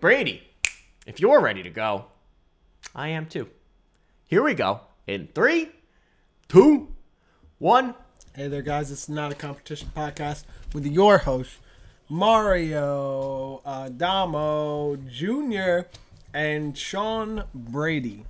[0.00, 0.44] Brady,
[1.08, 2.04] if you're ready to go,
[2.94, 3.48] I am too.
[4.28, 4.82] Here we go.
[5.08, 5.70] In three,
[6.46, 6.94] two,
[7.58, 7.96] one.
[8.32, 8.92] Hey there, guys.
[8.92, 11.50] It's not a competition podcast with your host,
[12.08, 15.88] Mario Adamo Jr.
[16.32, 18.24] and Sean Brady,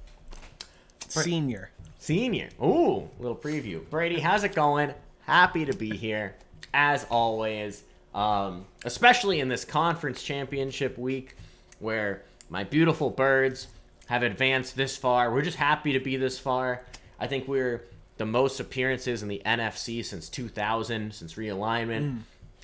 [1.07, 1.71] Senior.
[1.99, 2.49] Senior.
[2.63, 3.87] Ooh, little preview.
[3.91, 4.95] Brady, how's it going?
[5.27, 6.35] Happy to be here,
[6.73, 7.83] as always.
[8.15, 11.37] Um, especially in this conference championship week
[11.79, 13.69] where my beautiful birds
[14.07, 15.33] have advanced this far.
[15.33, 16.83] We're just happy to be this far.
[17.21, 17.85] I think we're
[18.17, 22.21] the most appearances in the NFC since 2000, since realignment.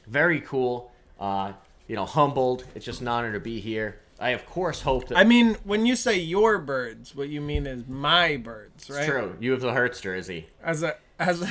[0.06, 0.92] Very cool.
[1.18, 1.52] Uh,
[1.86, 2.64] you know, humbled.
[2.74, 4.00] It's just an honor to be here.
[4.18, 5.18] I, of course, hope that.
[5.18, 9.00] I mean, when you say your birds, what you mean is my birds, right?
[9.00, 9.36] It's true.
[9.40, 10.48] You have the Hurts jersey.
[10.62, 11.48] As a as a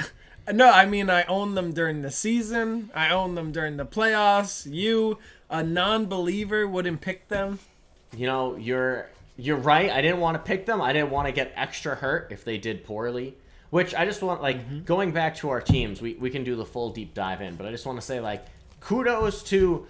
[0.51, 2.89] no, I mean I own them during the season.
[2.93, 4.71] I own them during the playoffs.
[4.71, 5.19] You,
[5.49, 7.59] a non-believer, wouldn't pick them.
[8.15, 9.89] You know, you're you're right.
[9.89, 10.81] I didn't want to pick them.
[10.81, 13.35] I didn't want to get extra hurt if they did poorly.
[13.69, 16.01] Which I just want like going back to our teams.
[16.01, 18.19] We we can do the full deep dive in, but I just want to say
[18.19, 18.45] like
[18.79, 19.87] kudos to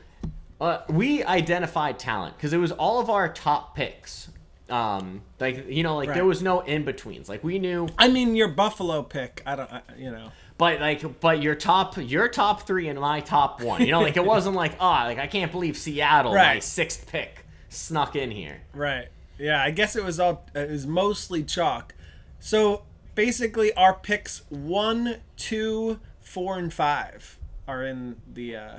[0.62, 4.30] uh, we identified talent because it was all of our top picks.
[4.74, 7.30] Um, like you know, like there was no in betweens.
[7.30, 9.44] Like we knew, I mean, your Buffalo pick.
[9.46, 9.72] I don't.
[9.72, 10.32] I, you know.
[10.58, 13.82] but like, but your top, your top three and my top one.
[13.86, 16.64] You know, like it wasn't like, ah, like I can't believe Seattle, my Right.
[16.64, 18.62] sixth pick, snuck in here.
[18.74, 19.10] Right.
[19.38, 21.94] Yeah, I guess it was all it was mostly chalk.
[22.40, 22.82] So
[23.14, 27.38] basically our picks one, two, four, and five
[27.68, 28.78] are in the uh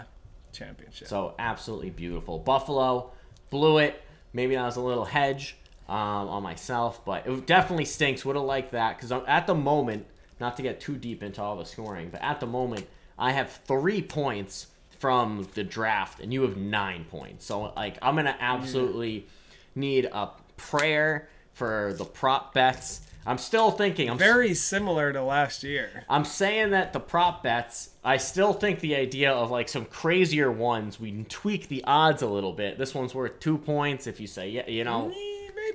[0.52, 1.06] championship.
[1.06, 2.40] So absolutely beautiful.
[2.40, 3.12] Buffalo
[3.50, 4.02] blew it.
[4.32, 5.56] Maybe that was a little hedge
[5.88, 8.24] um, on myself, but it definitely stinks.
[8.24, 10.06] Would have liked that because at the moment,
[10.40, 12.86] not to get too deep into all the scoring, but at the moment,
[13.18, 14.68] I have three points
[14.98, 17.44] from the draft, and you have nine points.
[17.44, 19.26] So like, I'm gonna absolutely
[19.74, 23.00] need a prayer for the prop bets.
[23.26, 24.10] I'm still thinking.
[24.10, 26.04] I'm Very similar to last year.
[26.10, 30.52] I'm saying that the prop bets, I still think the idea of like some crazier
[30.52, 32.76] ones, we can tweak the odds a little bit.
[32.76, 35.10] This one's worth two points if you say, yeah, you know,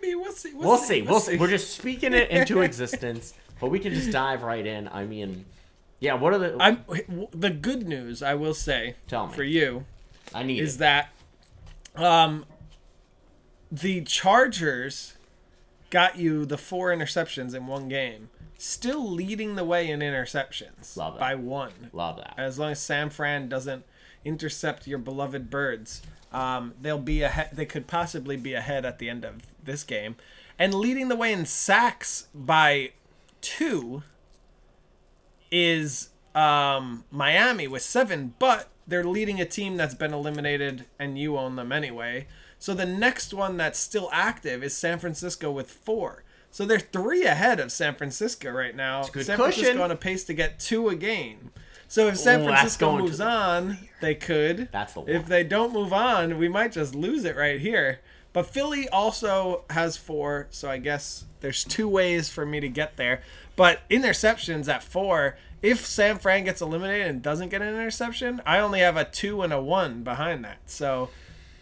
[0.02, 0.54] Maybe we'll see.
[0.54, 1.02] we'll see.
[1.02, 1.38] We'll see.
[1.38, 4.88] We're just speaking it into existence, but we can just dive right in.
[4.90, 5.46] I mean,
[6.00, 6.58] yeah, what are the.
[6.60, 6.84] I'm
[7.32, 9.34] the good news I will say Tell me.
[9.34, 9.86] for you
[10.34, 10.80] I need is it.
[10.80, 11.10] that
[11.96, 12.46] um
[13.72, 15.16] the Chargers
[15.90, 21.16] got you the four interceptions in one game, still leading the way in interceptions Love
[21.16, 21.20] it.
[21.20, 21.72] by one.
[21.94, 22.36] Love that.
[22.38, 23.84] As long as San Fran doesn't
[24.26, 26.02] intercept your beloved birds,
[26.32, 27.50] um, they'll be ahead.
[27.54, 30.16] They could possibly be ahead at the end of this game,
[30.58, 32.92] and leading the way in sacks by
[33.42, 34.04] two
[35.52, 41.38] is um, Miami with seven, but they're leading a team that's been eliminated, and you
[41.38, 42.28] own them anyway.
[42.58, 46.24] So the next one that's still active is San Francisco with four.
[46.52, 49.04] So they're three ahead of San Francisco right now.
[49.04, 49.36] San cushion.
[49.38, 51.52] Francisco on a pace to get two a game.
[51.90, 54.70] So if San Ooh, Francisco moves the- on, they could.
[54.72, 55.10] That's the one.
[55.10, 58.00] If they don't move on, we might just lose it right here.
[58.32, 62.96] But Philly also has four, so I guess there's two ways for me to get
[62.96, 63.24] there.
[63.56, 68.60] But interceptions at four, if San Fran gets eliminated and doesn't get an interception, I
[68.60, 70.60] only have a two and a one behind that.
[70.68, 71.10] So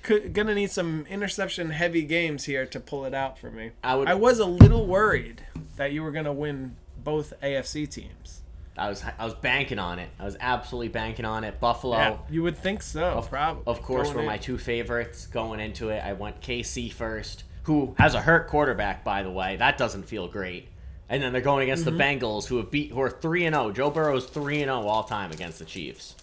[0.03, 3.71] could, gonna need some interception heavy games here to pull it out for me.
[3.81, 5.43] I would- I was a little worried
[5.77, 8.41] that you were gonna win both AFC teams.
[8.77, 10.09] I was I was banking on it.
[10.19, 11.59] I was absolutely banking on it.
[11.59, 11.97] Buffalo.
[11.97, 13.25] Yeah, you would think so.
[13.29, 13.63] probably.
[13.67, 14.27] Of course, going were in.
[14.27, 16.03] my two favorites going into it.
[16.03, 19.55] I went KC first, who has a hurt quarterback, by the way.
[19.57, 20.69] That doesn't feel great.
[21.09, 21.97] And then they're going against Mm-hmm.
[21.97, 23.71] the Bengals, who have beat, who are three and zero.
[23.71, 26.15] Joe Burrow's three and zero all time against the Chiefs.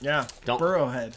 [0.00, 1.14] Yeah, Don't- Burrowhead.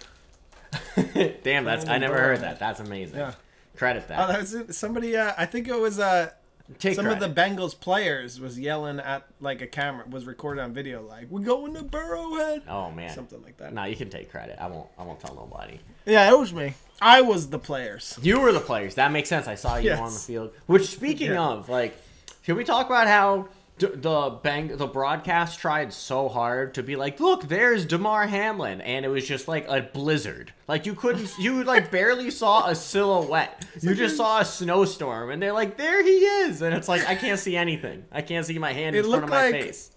[1.43, 2.59] Damn, that's I never heard that.
[2.59, 3.17] That's amazing.
[3.17, 3.33] Yeah.
[3.77, 4.19] Credit that.
[4.23, 4.39] Oh, that.
[4.41, 4.75] was it.
[4.75, 5.15] somebody.
[5.15, 6.31] Uh, I think it was uh,
[6.79, 10.73] Take some of the Bengals players was yelling at like a camera was recorded on
[10.73, 12.63] video like we're going to Burrowhead.
[12.67, 13.13] Oh man.
[13.13, 13.71] Something like that.
[13.73, 14.57] No, you can take credit.
[14.59, 14.87] I won't.
[14.97, 15.79] I won't tell nobody.
[16.07, 16.73] Yeah, it was me.
[17.01, 18.17] I was the players.
[18.21, 18.95] You were the players.
[18.95, 19.47] That makes sense.
[19.47, 19.99] I saw you Yes.
[19.99, 20.53] on the field.
[20.65, 21.43] Which, speaking Yeah.
[21.49, 21.95] of, like,
[22.43, 27.19] can we talk about how the bang the broadcast tried so hard to be like,
[27.19, 30.53] look, there's Damar Hamlin, and it was just like a blizzard.
[30.67, 33.65] Like you couldn't, you like barely saw a silhouette.
[33.81, 37.15] You just saw a snowstorm, and they're like, there he is, and it's like I
[37.15, 38.05] can't see anything.
[38.11, 39.91] I can't see my hand It in front of my like- face.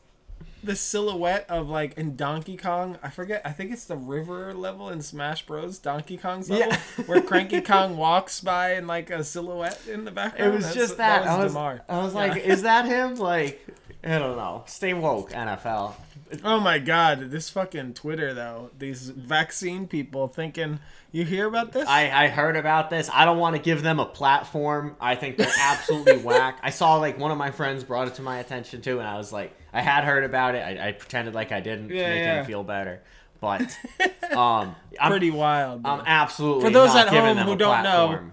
[0.64, 2.98] The silhouette of like in Donkey Kong.
[3.02, 3.42] I forget.
[3.44, 5.78] I think it's the river level in Smash Bros.
[5.78, 7.04] Donkey Kong's level Yeah.
[7.06, 10.52] where Cranky Kong walks by in like a silhouette in the background.
[10.52, 11.20] It was That's- just that.
[11.22, 11.80] was I was.
[11.88, 12.20] I was Yeah.
[12.20, 13.14] like, is that him?
[13.16, 13.64] Like,
[14.02, 14.64] I don't know.
[14.66, 15.94] Stay woke, NFL.
[16.44, 18.70] Oh my god, this fucking Twitter though.
[18.78, 20.80] These vaccine people thinking
[21.10, 21.88] you hear about this?
[21.88, 23.08] I, I heard about this.
[23.12, 24.94] I don't want to give them a platform.
[25.00, 26.58] I think they're absolutely whack.
[26.62, 29.16] I saw like one of my friends brought it to my attention too, and I
[29.16, 30.58] was like, I had heard about it.
[30.58, 32.40] I, I pretended like I didn't Yeah, to make yeah.
[32.40, 33.00] him feel better.
[33.40, 33.62] But
[34.36, 35.82] um, I'm, Pretty wild.
[35.86, 38.30] I'm absolutely For those at home who don't know.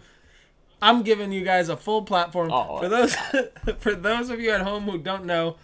[0.81, 2.51] I'm giving you guys a full platform.
[2.51, 3.15] Oh, for those
[3.79, 5.55] for those of you at home who don't know,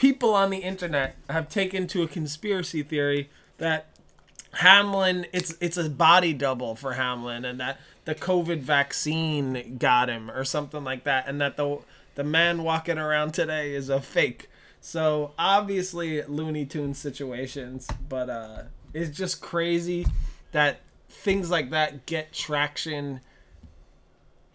[0.00, 3.84] people on the internet have taken to a conspiracy theory that
[4.54, 10.30] Hamlin it's it's a body double for Hamlin and that the COVID vaccine got him
[10.30, 11.80] or something like that and that the
[12.14, 14.48] the man walking around today is a fake.
[14.80, 18.62] So obviously Looney Tunes situations, but uh
[18.94, 20.06] it's just crazy
[20.52, 20.80] that
[21.10, 23.20] things like that get traction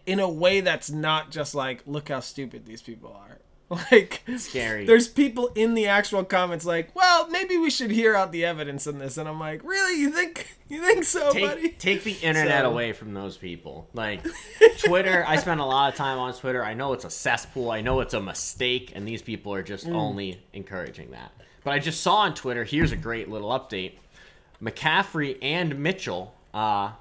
[0.06, 3.38] in a way that's not just like look how stupid these people are
[3.90, 4.84] like Scary.
[4.86, 8.86] there's people in the actual comments like well maybe we should hear out the evidence
[8.86, 12.12] in this and i'm like really you think you think so buddy take, take the
[12.22, 13.88] internet So- away from those people.
[13.92, 14.20] Like
[14.84, 16.64] Twitter, I spend a lot of time on Twitter.
[16.64, 17.70] I know it's a cesspool.
[17.70, 19.66] I know it's a mistake, and these people are Mm.
[19.66, 21.32] just only encouraging that.
[21.64, 22.64] But I just saw on Twitter.
[22.64, 23.92] Here's a great little update:
[24.62, 26.92] McCaffrey and Mitchell uh,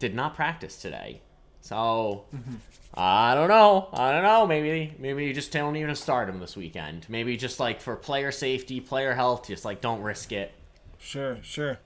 [0.00, 1.20] did not practice today.
[1.60, 2.54] So Mm-hmm.
[2.96, 3.88] I don't know.
[3.92, 4.46] I don't know.
[4.46, 7.06] Maybe maybe you just don't even start him this weekend.
[7.08, 10.52] Maybe just like for player safety, player health, just like don't risk it.
[10.98, 11.78] sure sure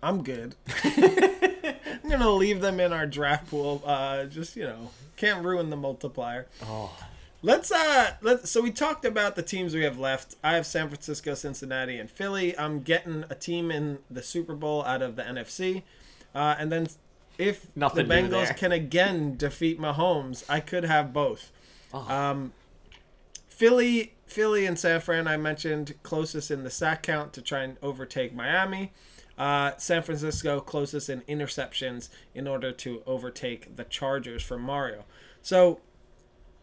[0.00, 5.44] i'm good i'm gonna leave them in our draft pool uh just you know can't
[5.44, 6.96] ruin the multiplier Oh,
[7.42, 10.34] Let's uh let so we talked about the teams we have left.
[10.42, 12.56] I have San Francisco, Cincinnati, and Philly.
[12.58, 15.82] I'm getting a team in the Super Bowl out of the NFC.
[16.34, 16.88] Uh, and then
[17.38, 21.50] if Nothing the Bengals can again defeat Mahomes, I could have both.
[21.94, 22.06] Oh.
[22.08, 22.52] Um
[23.48, 27.76] Philly Philly and San Fran I mentioned closest in the sack count to try and
[27.82, 28.92] overtake Miami.
[29.38, 35.04] Uh, San Francisco closest in interceptions in order to overtake the Chargers from Mario.
[35.42, 35.80] So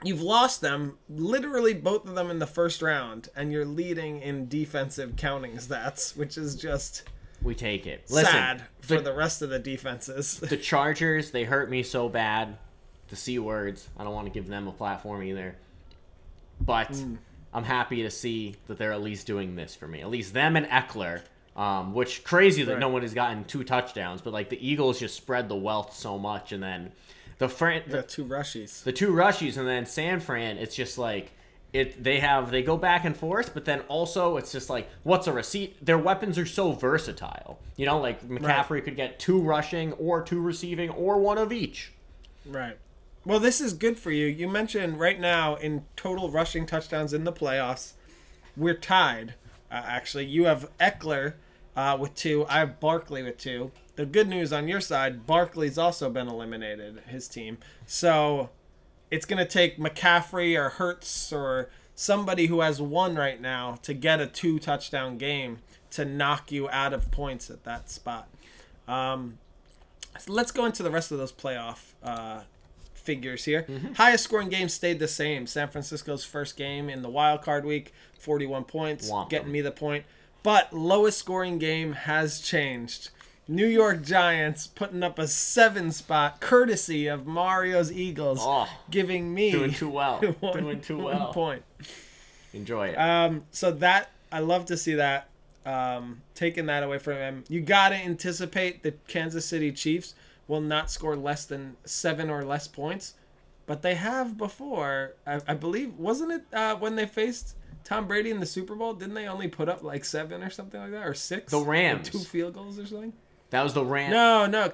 [0.04, 4.48] you've lost them literally both of them in the first round and you're leading in
[4.48, 7.04] defensive counting stats which is just
[7.46, 8.04] we take it.
[8.10, 12.10] Listen, sad for the- the rest of the defenses the Chargers, they hurt me so
[12.10, 12.58] bad.
[13.10, 13.88] The C words.
[13.98, 15.56] I don't want to give them a platform either.
[16.60, 17.18] But Mm.
[17.54, 20.02] I'm happy to see that they're at least doing this for me.
[20.02, 21.22] At least them and Ekeler.
[21.56, 22.80] Um, which crazy that Right.
[22.82, 26.18] no one has gotten two touchdowns, but like the Eagles just spread the wealth so
[26.18, 26.92] much, and then
[27.38, 31.32] the Fran- the two rushies the two rushies and then San Fran, it's just like
[31.75, 35.27] it they have they go back and forth, but then also it's just like what's
[35.27, 35.83] a receipt?
[35.86, 37.60] Their weapons are so versatile.
[37.75, 41.92] You know, like McCaffrey could get two rushing or two receiving or one of each.
[42.45, 42.77] right.
[43.25, 44.27] Well this is good for you.
[44.27, 47.94] You mentioned right now in total rushing touchdowns in the playoffs
[48.56, 49.33] we're tied
[49.72, 50.25] uh, actually.
[50.25, 51.33] You have Ekeler
[51.75, 52.45] uh, with two.
[52.48, 53.72] I have Barkley with two.
[53.95, 57.57] The good news on your side Barkley's also been eliminated his team.
[57.86, 58.50] So
[59.12, 63.94] it's going to take McCaffrey or Hurts or somebody who has one right now to
[63.94, 65.60] get a two touchdown game
[65.92, 68.28] to knock you out of points at that spot.
[68.88, 69.38] Um,
[70.19, 72.42] so let's go into the rest of those playoff uh,
[72.94, 73.66] figures here.
[73.96, 75.48] Highest scoring game stayed the same.
[75.48, 79.51] San Francisco's first game in the wild card week, 41 points, getting them.
[79.54, 80.06] me the point.
[80.44, 83.10] But lowest scoring game has changed.
[83.48, 89.52] New York Giants putting up a seven spot courtesy of Mario's Eagles, Oh, giving me
[89.52, 90.20] doing too well.
[90.40, 91.32] one- doing too well.
[91.32, 91.62] point.
[92.54, 92.96] Enjoy it.
[92.96, 95.30] Um, so that I love to see that.
[95.66, 100.14] Um, taking that away from him, you gotta anticipate the Kansas City Chiefs
[100.48, 103.16] will not score less than seven or less points,
[103.66, 105.14] but they have before.
[105.25, 108.94] I, I believe wasn't it uh, when they faced Tom Brady in the Super Bowl?
[108.94, 111.52] Didn't they only put up like seven or something like that, or six?
[111.52, 112.10] The Rams.
[112.12, 113.14] two field goals or something.
[113.52, 114.12] That was the rant.
[114.12, 114.72] No, no,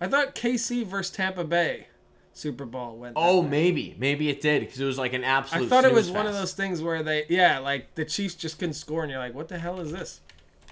[0.00, 1.86] I thought KC versus Tampa Bay
[2.32, 3.14] Super Bowl went.
[3.14, 3.48] that Oh, way.
[3.48, 5.66] maybe, maybe it did because it was like an absolute.
[5.66, 8.34] I thought it was snooze one of those things where they, yeah, like the Chiefs
[8.34, 10.20] just couldn't score, and you're like, what the hell is this?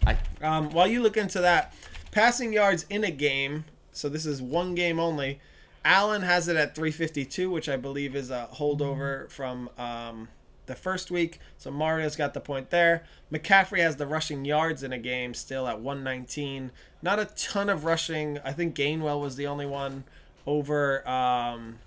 [0.06, 1.74] I, Um, while you look into that,
[2.12, 5.40] passing yards in a game, so this is one game only.
[5.84, 10.28] Allen has it at 352, which I believe is a holdover from um,
[10.68, 11.40] the first week.
[11.56, 13.02] So Mario's got the point there.
[13.32, 16.70] McCaffrey has the rushing yards in a game still at 119.
[17.02, 18.38] Not a ton of rushing.
[18.44, 20.04] I think Gainwell was the only one
[20.46, 21.78] over um,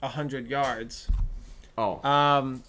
[0.00, 1.08] 100 yards.
[1.76, 2.62] oh, Um,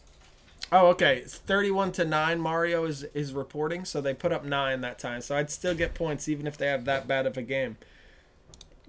[0.72, 1.18] oh, okay.
[1.18, 2.40] It's 31 to 9.
[2.40, 5.22] Mario is, is reporting, so they put up 9 that time.
[5.22, 7.78] So I'd still get points even if they have that bad of a game.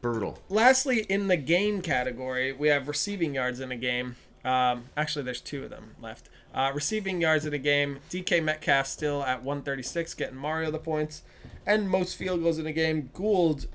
[0.01, 0.39] brutal.
[0.49, 4.17] Lastly, in the game category, we have receiving yards in a game.
[4.45, 6.29] Um, actually, there's two of them left.
[6.53, 11.23] Uh, receiving yards in a game, DK Metcalf still at 136, getting Mario the points,
[11.65, 13.11] and most field goals in a game.
[13.13, 13.67] Gould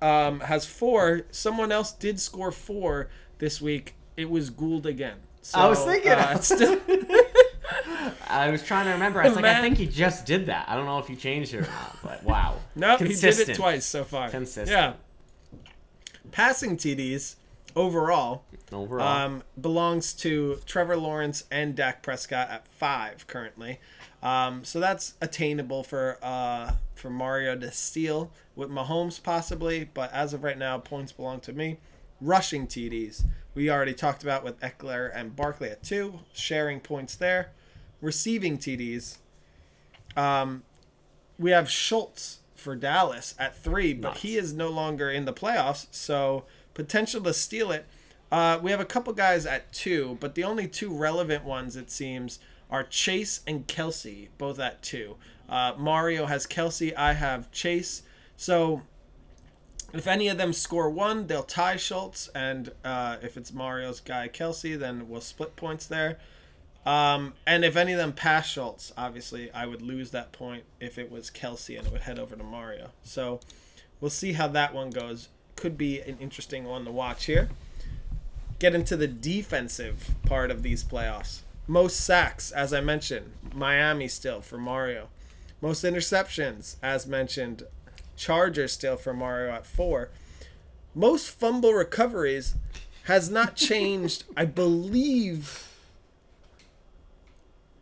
[0.00, 1.22] um, has four.
[1.32, 3.94] Someone else did score four this week.
[4.16, 5.18] It was Gould again.
[5.42, 6.80] So, I was thinking- uh, still,
[8.28, 9.22] I was trying to remember.
[9.22, 10.68] I was like, I think he just did that.
[10.68, 12.56] I don't know if he changed it or not, but wow.
[12.76, 14.28] no, he did it twice so far.
[14.28, 14.70] Consistent.
[14.70, 14.94] Yeah.
[16.30, 17.36] Passing TDs
[17.78, 23.80] overall Overall, um, belongs to Trevor Lawrence and Dak Prescott at five currently.
[24.22, 30.34] Um, so that's attainable for uh, for Mario to steal with Mahomes possibly, but as
[30.34, 31.78] of right now, points belong to me.
[32.20, 33.24] Rushing TDs
[33.58, 37.50] we already talked about with Ekeler and Barkley at two, sharing points there.
[38.00, 39.18] Receiving TDs,
[40.16, 40.62] um,
[41.40, 45.88] we have Schultz for Dallas at three, but he is no longer in the playoffs,
[45.90, 46.44] so
[46.78, 47.84] potential to steal it.
[48.30, 51.90] Uh, we have a couple guys at two, but the only two relevant ones it
[51.90, 52.38] seems
[52.70, 55.16] are Chase and Kelce, both at two.
[55.48, 58.02] Uh, Mario has Kelce, I have Chase.
[58.36, 58.82] So
[59.92, 64.28] if any of them score one, they'll tie Schultz, and uh, if it's Mario's guy
[64.28, 66.18] Kelce, then we'll split points there.
[66.86, 70.96] Um, and if any of them pass Schultz, obviously I would lose that point if
[70.96, 72.90] it was Kelce and it would head over to Mario.
[73.02, 73.40] So
[74.00, 75.28] we'll see how that one goes.
[75.58, 77.48] Could be an interesting one to watch here.
[78.60, 81.40] Get into the defensive part of these playoffs.
[81.66, 85.08] Most sacks, as I mentioned, Miami still for Mario.
[85.60, 87.64] Most interceptions, as mentioned,
[88.16, 90.10] Chargers still for Mario at four.
[90.94, 92.54] Most fumble recoveries
[93.04, 95.68] has not changed, I believe.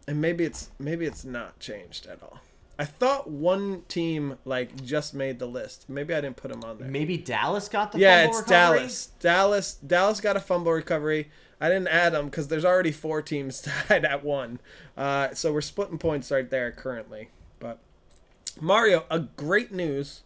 [0.08, 2.40] And maybe it's maybe it's not changed at all.
[2.78, 5.88] I thought one team like just made the list.
[5.88, 6.88] Maybe I didn't put them on there.
[6.88, 8.78] maybe Dallas got the Yeah, fumble it's recovery?
[8.78, 9.06] Dallas.
[9.20, 9.74] Dallas.
[9.86, 11.30] Dallas got a fumble recovery.
[11.58, 14.60] I didn't add them because there's already four teams tied at one.
[14.96, 17.30] Uh, so we're splitting points right there currently.
[17.60, 17.78] But
[18.60, 20.20] Mario, a great news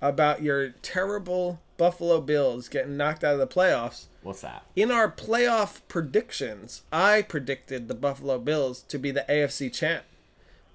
[0.00, 4.06] about your terrible Buffalo Bills getting knocked out of the playoffs.
[4.22, 4.64] What's that?
[4.74, 10.04] In our playoff predictions, I predicted the Buffalo Bills to be the AFC champ.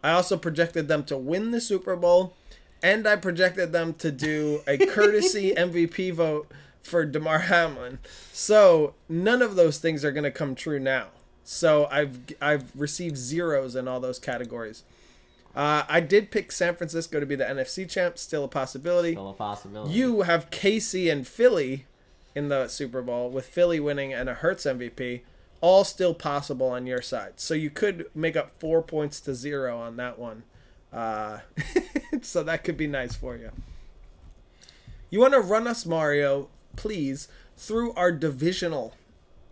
[0.05, 2.35] I also projected them to win the Super Bowl,
[2.83, 6.47] and I projected them to do a courtesy MVP vote
[6.83, 7.97] for Damar Hamlin.
[8.31, 11.07] So none of those things are going to come true now.
[11.43, 14.83] So I've I've received zeros in all those categories.
[15.55, 19.13] Uh, I did pick San Francisco to be the NFC champ, still a possibility.
[19.13, 19.91] Still a possibility.
[19.91, 21.85] You have KC and Philly
[22.35, 25.21] in the Super Bowl, with Philly winning and a Hurts MVP,
[25.65, 27.33] all still possible on your side.
[27.37, 30.43] So you could make up four points to zero on that one.
[30.93, 31.39] Uh,
[32.21, 33.49] so that could be nice for you.
[35.09, 38.93] You want to run us, Mario, please, through our divisional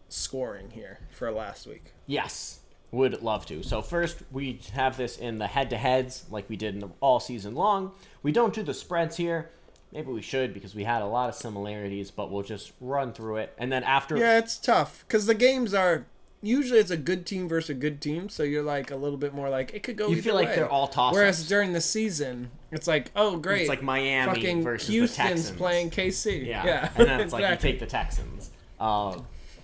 [0.07, 1.93] scoring here for last week.
[2.05, 2.59] Yes,
[2.91, 3.63] would love to.
[3.63, 7.55] So first, we have this in the head-to-heads, like we did in the, all season
[7.55, 7.91] long.
[8.21, 9.49] We don't do the spreads here.
[9.93, 13.37] Maybe we should because we had a lot of similarities, but we'll just run through
[13.37, 13.53] it.
[13.57, 16.05] And then after, Yeah, it's tough because the games are
[16.43, 19.33] usually it's a good team versus a good team, so you're like a little bit
[19.33, 20.09] more like it could go.
[20.09, 20.55] You feel like way.
[20.55, 21.15] they're all toss-ups.
[21.15, 25.29] Whereas during the season, it's like, oh great, it's like Miami fucking versus the Houston's
[25.29, 25.57] Texans.
[25.57, 26.45] playing KC.
[26.45, 28.51] yeah, yeah, and then it's like you take the Texans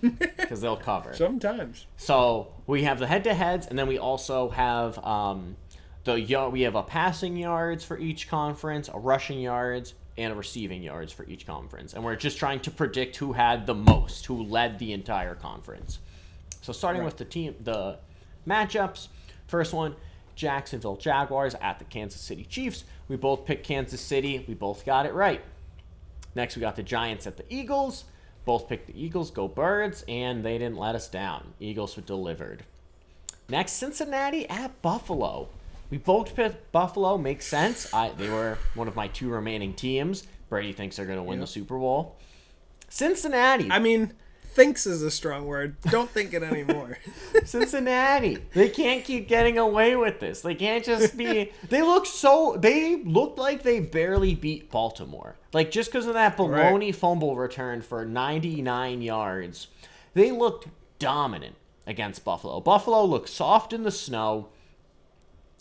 [0.00, 1.14] because they'll cover.
[1.14, 1.86] Sometimes.
[1.96, 5.56] So we have the head-to-heads, and then we also have um,
[6.04, 6.52] the yard.
[6.52, 11.24] We have a passing yards for each conference, a rushing yards, and receiving yards for
[11.24, 14.92] each conference, and we're just trying to predict who had the most, who led the
[14.92, 15.98] entire conference.
[16.62, 17.98] So starting with the team, the
[18.46, 19.08] matchups.
[19.46, 19.96] First one,
[20.34, 22.84] Jacksonville Jaguars at the Kansas City Chiefs.
[23.08, 24.44] We both picked Kansas City.
[24.46, 25.42] We both got it right.
[26.34, 28.04] Next, we got the Giants at the Eagles.
[28.44, 29.30] Both picked the Eagles.
[29.30, 31.54] Go Birds, and they didn't let us down.
[31.60, 32.64] Eagles were delivered.
[33.48, 35.48] Next, Cincinnati at Buffalo.
[35.90, 37.18] We both picked Buffalo.
[37.18, 37.92] Makes sense.
[37.92, 40.26] I they were one of my two remaining teams.
[40.48, 42.16] Brady thinks they're going to win the Super Bowl.
[42.88, 43.70] Cincinnati.
[43.70, 44.12] I mean,
[44.52, 45.80] thinks is a strong word.
[45.82, 46.98] Don't think it anymore.
[47.44, 48.38] Cincinnati.
[48.52, 50.42] They can't keep getting away with this.
[50.42, 51.52] They can't just be.
[51.68, 52.56] They look so.
[52.58, 55.36] They looked like they barely beat Baltimore.
[55.52, 59.68] Like just because of that baloney fumble return for 99 yards,
[60.14, 60.68] they looked
[60.98, 61.56] dominant
[61.86, 62.60] against Buffalo.
[62.60, 64.48] Buffalo looked soft in the snow.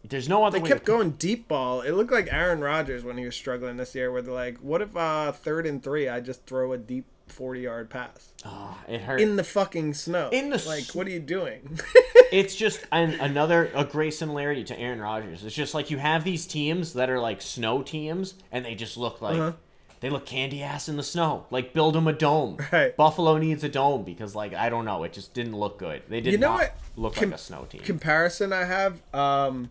[0.07, 1.81] There's no other they kept going deep ball.
[1.81, 4.81] It looked like Aaron Rodgers when he was struggling this year, where they're like, "What
[4.81, 9.19] if uh, third and three, I just throw a deep forty-yard pass Ah, it hurt.
[9.21, 11.79] in the fucking snow?" In the like, s- what are you doing?
[12.31, 15.43] it's just an, another a great similarity to Aaron Rodgers.
[15.43, 18.95] It's just like you have these teams that are like snow teams, and they just
[18.97, 19.51] look like Uh-huh.
[19.99, 21.45] they look candy ass in the snow.
[21.51, 22.57] Like build them a dome.
[22.71, 22.95] Right.
[22.95, 26.03] Buffalo needs a dome because like I don't know, it just didn't look good.
[26.07, 27.81] They did You know not what look com- like a snow team.
[27.81, 29.69] comparison I have, um,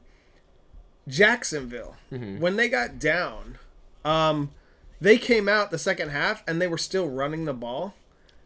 [1.09, 2.39] Jacksonville, Mm-hmm.
[2.41, 3.59] when they got down,
[4.05, 4.51] um,
[5.01, 7.95] they came out the second half and they were still running the ball.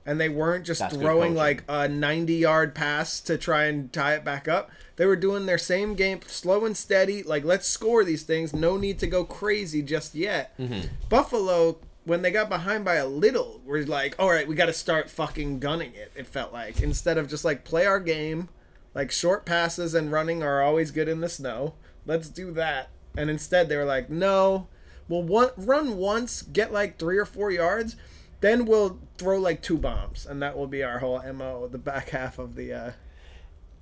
[0.05, 4.15] And they weren't just That's throwing like a 90 yard pass to try and tie
[4.15, 4.69] it back up.
[4.97, 7.23] They were doing their same game, slow and steady.
[7.23, 8.53] Like, let's score these things.
[8.53, 10.59] No need to go crazy just yet.
[10.59, 10.89] Mm-hmm.
[11.09, 14.73] Buffalo, when they got behind by a little, were like, all right, we got to
[14.73, 16.81] start fucking gunning it, it felt like.
[16.83, 18.49] Instead of just like play our game,
[18.97, 21.75] like short passes and running are always good in the snow.
[22.07, 22.89] Let's do that.
[23.17, 24.69] And instead, they were like, no,
[25.09, 27.97] we'll one, run once, get like three or four yards,
[28.41, 31.69] then we'll throw like two bombs, and that will be our whole mo.
[31.69, 32.91] The back half of the uh,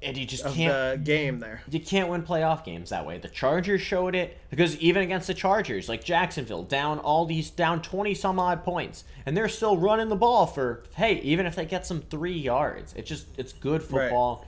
[0.03, 1.63] and you just can't the game there.
[1.71, 3.19] you can't win playoff games that way.
[3.19, 7.83] The Chargers showed it because even against the Chargers, like Jacksonville, down all these down
[7.83, 11.65] twenty some odd points, and they're still running the ball for hey, even if they
[11.65, 14.47] get some three yards, it's just it's good football.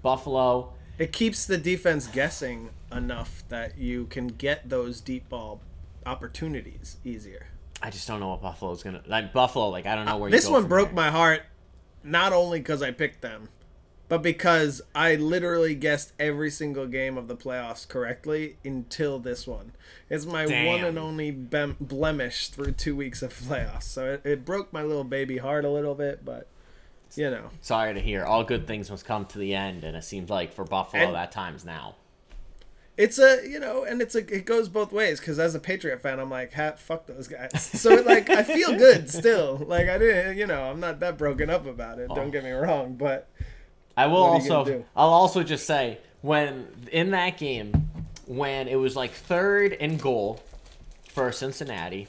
[0.00, 5.60] Buffalo, It keeps the defense guessing enough that you can get those deep ball
[6.04, 7.46] opportunities easier.
[7.80, 9.32] I just don't know what Buffalo's gonna like.
[9.32, 10.30] Buffalo, like I don't know uh, where.
[10.30, 10.96] This you go one broke there.
[10.96, 11.42] my heart,
[12.02, 13.48] not only because I picked them,
[14.08, 19.72] but because I literally guessed every single game of the playoffs correctly until this one.
[20.10, 23.84] It's my one and only blemish through two weeks of playoffs.
[23.84, 26.48] So it, it broke my little baby heart a little bit, but
[27.16, 27.50] you know.
[27.60, 28.24] Sorry to hear.
[28.24, 31.14] All good things must come to the end, and it seems like for Buffalo And-
[31.14, 31.94] that time's now.
[32.96, 36.02] It's a you know, and it's a it goes both ways because as a Patriot
[36.02, 37.50] fan, I'm like, ha, fuck those guys.
[37.80, 39.64] So it, like I feel good still.
[39.64, 42.08] Like I didn't, you know, I'm not that broken up about it.
[42.10, 42.14] Oh.
[42.16, 43.28] Don't get me wrong, but
[43.96, 44.84] I will What are you gonna also?
[44.96, 47.88] I'll also just say when in that game
[48.26, 50.42] when it was like third and goal
[51.08, 52.08] for Cincinnati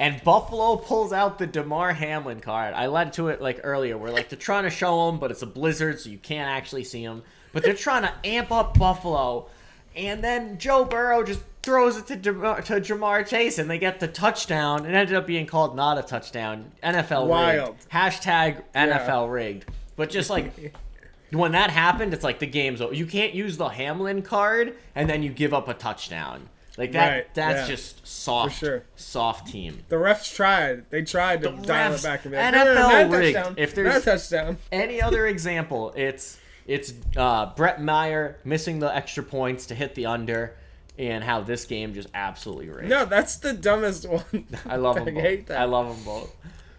[0.00, 2.72] and Buffalo pulls out the Damar Hamlin card.
[2.72, 5.42] I led to it like earlier where like they're trying to show him but it's
[5.42, 7.22] a blizzard so you can't actually see him.
[7.52, 9.48] But they're trying to amp up Buffalo
[9.94, 14.00] and then Joe Burrow just throws it to Ja'Marr, to Ja'Marr Chase and they get
[14.00, 14.86] the touchdown.
[14.86, 16.72] It ended up being called not a touchdown.
[16.82, 17.68] NFL Wild.
[17.68, 17.90] rigged.
[17.90, 19.66] Hashtag NFL rigged.
[19.96, 20.74] But just like
[21.30, 22.94] when that happened, it's like the game's over.
[22.94, 26.48] You can't use the Hamlin card and then you give up a touchdown.
[26.80, 27.08] Like that.
[27.10, 27.74] Right, That's yeah.
[27.76, 28.54] just soft.
[28.58, 28.82] For sure.
[28.96, 29.84] Soft team.
[29.88, 30.90] the refs tried.
[30.90, 33.14] They tried to The dial refs- it back and be like, no, no, no, NFL
[33.14, 33.58] a rigged.
[33.58, 34.56] If there's- touchdown.
[34.72, 35.92] Any other example?
[35.96, 40.56] It's it's uh, Brett Maher missing the extra points to hit the under,
[40.98, 42.88] and how this game just absolutely rigged.
[42.88, 44.46] No, that's the dumbest one.
[44.66, 45.22] I love them I both.
[45.22, 45.60] hate that.
[45.60, 46.34] I love them both.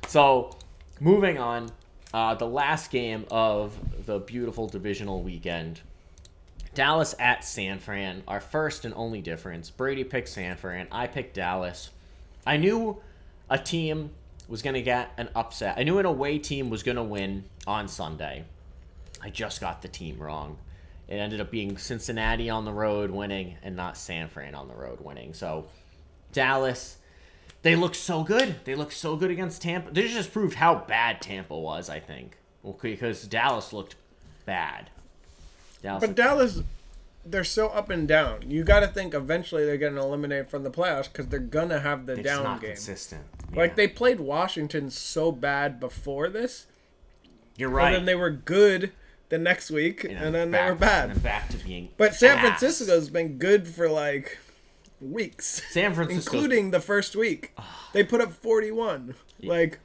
[0.08, 0.58] So,
[1.00, 1.70] moving on,
[2.14, 5.82] uh, the last game of the beautiful divisional weekend.
[6.74, 9.70] Dallas at San Fran, our first and only difference.
[9.70, 10.88] Brady picked San Fran.
[10.92, 11.90] I picked Dallas.
[12.46, 13.02] I knew
[13.50, 14.12] a team
[14.48, 15.78] was going to get an upset.
[15.78, 18.46] I knew an away team was going to win on Sunday.
[19.22, 20.58] I just got the team wrong.
[21.08, 24.74] It ended up being Cincinnati on the road winning and not San Fran on the
[24.74, 25.34] road winning.
[25.34, 25.66] So,
[26.32, 26.98] Dallas,
[27.64, 28.56] they look so good.
[28.64, 29.92] They look so good against Tampa.
[29.92, 32.38] This just proved how bad Tampa was, I think.
[32.82, 33.96] Because Dallas looked
[34.46, 34.90] bad.
[35.82, 36.62] Dallas But Dallas,
[37.26, 38.50] they're so up and down.
[38.50, 42.06] You got to think eventually they're getting eliminated from the playoffs because they're gonna have
[42.06, 42.72] the it's down not game.
[42.72, 43.24] consistent.
[43.56, 46.67] Like they played Washington so bad before this,
[47.58, 47.88] You're right.
[47.88, 48.91] and then they were good
[49.30, 51.04] the next week, You know, and then back- they were bad.
[51.10, 51.89] And then back to being.
[51.98, 52.60] But San ass.
[52.60, 54.38] Francisco's been good for like
[55.00, 56.32] weeks, San Francisco.
[56.34, 57.54] including the first week.
[57.94, 59.15] They put up 41.
[59.44, 59.80] Like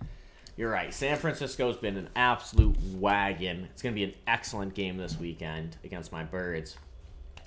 [0.57, 0.93] You're right.
[0.93, 3.69] San Francisco's been an absolute wagon.
[3.73, 6.77] It's going to be an excellent game this weekend against my Birds.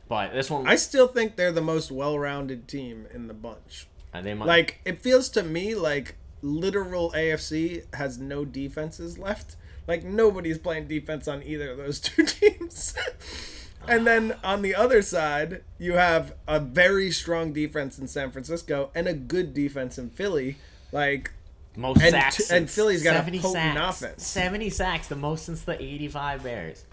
[0.07, 3.87] But this one, I still think they're the most well-rounded team in the bunch.
[4.13, 9.55] uh, they might, Like it feels to me like literal AFC has no defenses left.
[9.87, 12.93] Like nobody's playing defense on either of those two teams.
[13.87, 18.89] and then on the other side, you have a very strong defense in San Francisco
[18.95, 20.57] and a good defense in Philly.
[20.91, 21.31] Like
[21.75, 22.51] most and sacks.
[22.51, 24.01] and Philly's got a 70 potent sacks.
[24.01, 24.25] offense.
[24.27, 26.85] 70 sacks, the most since the 85 Bears.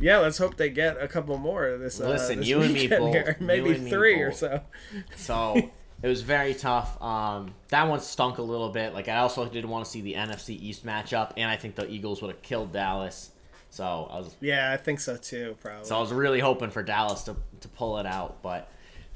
[0.00, 2.00] yeah, let's hope they get a couple more this.
[2.00, 3.12] Uh, Listen, this you and me both.
[3.12, 3.36] here.
[3.40, 4.60] Maybe three or so.
[5.16, 5.56] So
[6.02, 7.00] it was very tough.
[7.02, 8.94] Um, that one stunk a little bit.
[8.94, 11.88] Like I also didn't want to see the NFC East matchup, and I think the
[11.88, 13.30] Eagles would have killed Dallas.
[13.70, 15.56] So I was Yeah, I think so too.
[15.60, 15.84] Probably.
[15.84, 18.70] so I was really hoping for Dallas to to pull it out, but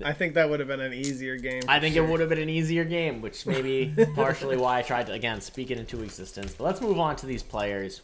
[0.04, 1.62] I think that would have been an easier game.
[1.68, 2.04] I think sure.
[2.04, 5.12] it would have been an easier game, which may be partially why I tried to
[5.12, 6.54] again speak it into existence.
[6.54, 8.02] But let's move on to these players.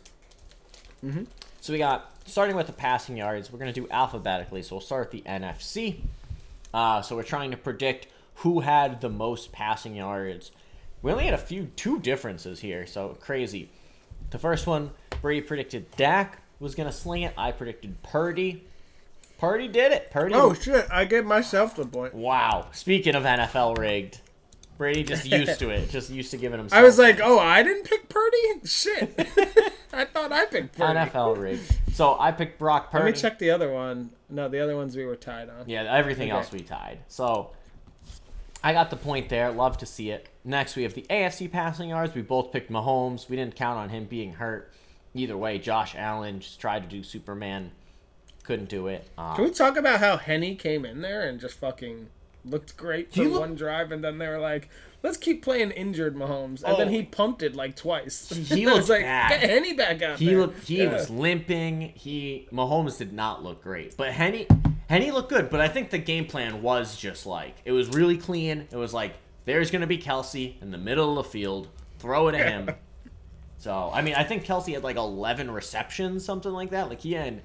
[1.04, 1.24] Mm-hmm.
[1.60, 3.52] So we got starting with the passing yards.
[3.52, 4.62] We're gonna do alphabetically.
[4.62, 6.00] So we'll start with the NFC.
[6.72, 8.08] Uh, so we're trying to predict
[8.40, 10.50] who had the most passing yards
[11.06, 13.70] we only had a few two differences here, so crazy.
[14.30, 14.90] The first one,
[15.22, 17.32] Brady predicted Dak was gonna sling it.
[17.38, 18.64] I predicted Purdy.
[19.38, 20.10] Purdy did it.
[20.10, 20.34] Purdy.
[20.34, 20.86] Oh shit!
[20.90, 22.14] I gave myself the point.
[22.14, 22.68] wow.
[22.72, 24.20] Speaking of NFL rigged,
[24.78, 25.90] Brady just used to it.
[25.90, 26.68] Just used to giving him.
[26.72, 28.66] I was like, oh, I didn't pick Purdy.
[28.66, 29.14] Shit.
[29.92, 30.98] I thought I picked Purdy.
[30.98, 31.76] NFL rigged.
[31.92, 33.04] So I picked Brock Purdy.
[33.04, 34.10] Let me check the other one.
[34.28, 35.68] No, the other ones we were tied on.
[35.68, 36.36] Yeah, everything Okay.
[36.38, 36.98] else we tied.
[37.08, 37.52] So
[38.64, 39.50] I got the point there.
[39.52, 40.28] Love to see it.
[40.44, 42.14] Next, we have the AFC passing yards.
[42.14, 43.28] We both picked Mahomes.
[43.28, 44.72] We didn't count on him being hurt.
[45.14, 47.72] Either way, Josh Allen just tried to do Superman.
[48.46, 49.08] Couldn't do it.
[49.18, 52.08] Um, Can we talk about how Henne came in there and just fucking
[52.44, 54.68] looked great for look- one drive, and then they were like,
[55.02, 56.90] "Let's keep playing injured Mahomes," and then Oh.
[56.92, 58.28] he pumped it like twice.
[58.30, 59.40] He I was looked like, bad.
[59.40, 60.68] "Get Henne back out he there." looked.
[60.68, 60.92] He Yeah.
[60.92, 61.92] was limping.
[61.96, 64.46] He Mahomes did not look great, but Henne
[64.88, 65.50] Henne looked good.
[65.50, 68.68] But I think the game plan was just like it was really clean.
[68.70, 71.66] It was like there's gonna be Kelce in the middle of the field.
[71.98, 72.70] Throw it at him.
[73.58, 76.88] So I mean, I think Kelce had like 11 receptions, something like that.
[76.88, 77.42] Like he had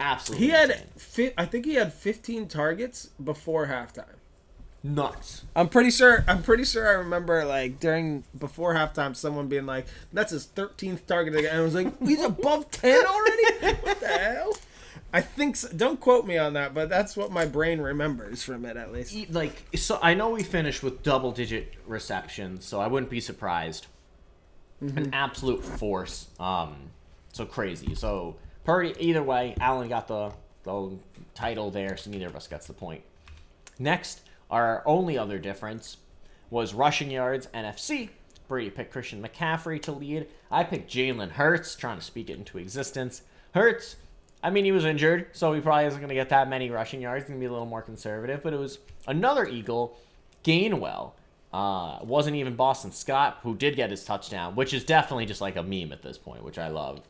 [0.00, 0.46] absolutely.
[0.46, 4.16] He had, fi- I think he had 15 targets before halftime.
[4.82, 5.44] nuts.
[5.54, 6.24] I'm pretty sure.
[6.26, 6.88] I'm pretty sure.
[6.88, 11.50] I remember like during before halftime, someone being like, "That's his 13th target," again.
[11.50, 13.76] and I was like, "He's above 10 already?
[13.82, 14.52] what the hell?"
[15.12, 15.56] I think.
[15.56, 15.68] So.
[15.76, 19.30] Don't quote me on that, but that's what my brain remembers from it, at least.
[19.30, 23.86] Like so, I know we finished with double-digit receptions, so I wouldn't be surprised.
[24.80, 26.28] An absolute force.
[26.38, 26.76] Um,
[27.32, 27.94] so crazy.
[27.94, 28.36] So
[28.70, 28.94] Purdy.
[29.00, 30.96] Either way, Allen got the the
[31.34, 33.02] title there, so neither of us gets the point.
[33.80, 35.96] Next, our only other difference
[36.50, 38.10] was rushing yards NFC.
[38.46, 40.28] Brady picked Christian McCaffrey to lead.
[40.52, 43.22] I picked Jalen Hurts, trying to speak it into existence.
[43.54, 43.96] Hurts,
[44.40, 47.00] I mean, he was injured, so he probably isn't going to get that many rushing
[47.00, 47.24] yards.
[47.24, 48.40] Going to be a little more conservative.
[48.40, 48.78] But it was
[49.08, 49.98] another Eagle,
[50.44, 51.14] Gainwell.
[51.52, 55.56] Uh, wasn't even Boston Scott, who did get his touchdown, which is definitely just like
[55.56, 57.00] a meme at this point, which I love.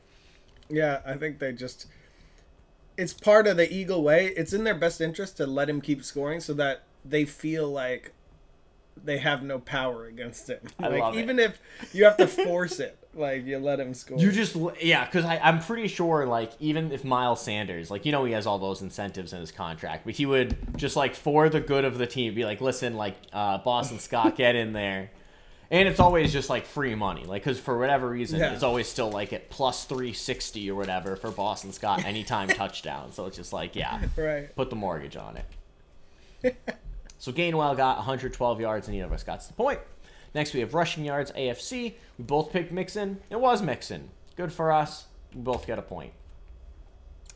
[0.70, 1.86] Yeah, I think they just.
[2.96, 4.26] It's part of the Eagle way.
[4.28, 8.12] It's in their best interest to let him keep scoring so that they feel like
[9.04, 10.60] they have no power against him.
[10.78, 11.20] I like love it.
[11.20, 11.58] even if
[11.92, 14.18] you have to force it, like you let him score.
[14.18, 18.24] You just yeah, because I'm pretty sure like even if Miles Sanders like you know
[18.24, 21.60] he has all those incentives in his contract, but he would just like for the
[21.60, 25.10] good of the team be like, listen, like uh, Boston Scott, get in there,
[25.70, 28.52] and it's always just like free money, like because for whatever reason Yeah.
[28.52, 33.12] it's always still like at plus three sixty or whatever for Boston Scott anytime touchdown.
[33.12, 34.54] So it's just like yeah, right.
[34.56, 35.36] put the mortgage on
[36.42, 36.56] it.
[37.18, 39.80] so Gainwell got 112 yards, and neither of us got to the point.
[40.34, 41.94] Next, we have rushing yards, AFC.
[42.18, 43.18] We both picked Mixon.
[43.30, 44.10] It was Mixon.
[44.36, 45.06] Good for us.
[45.34, 46.12] We both get a point.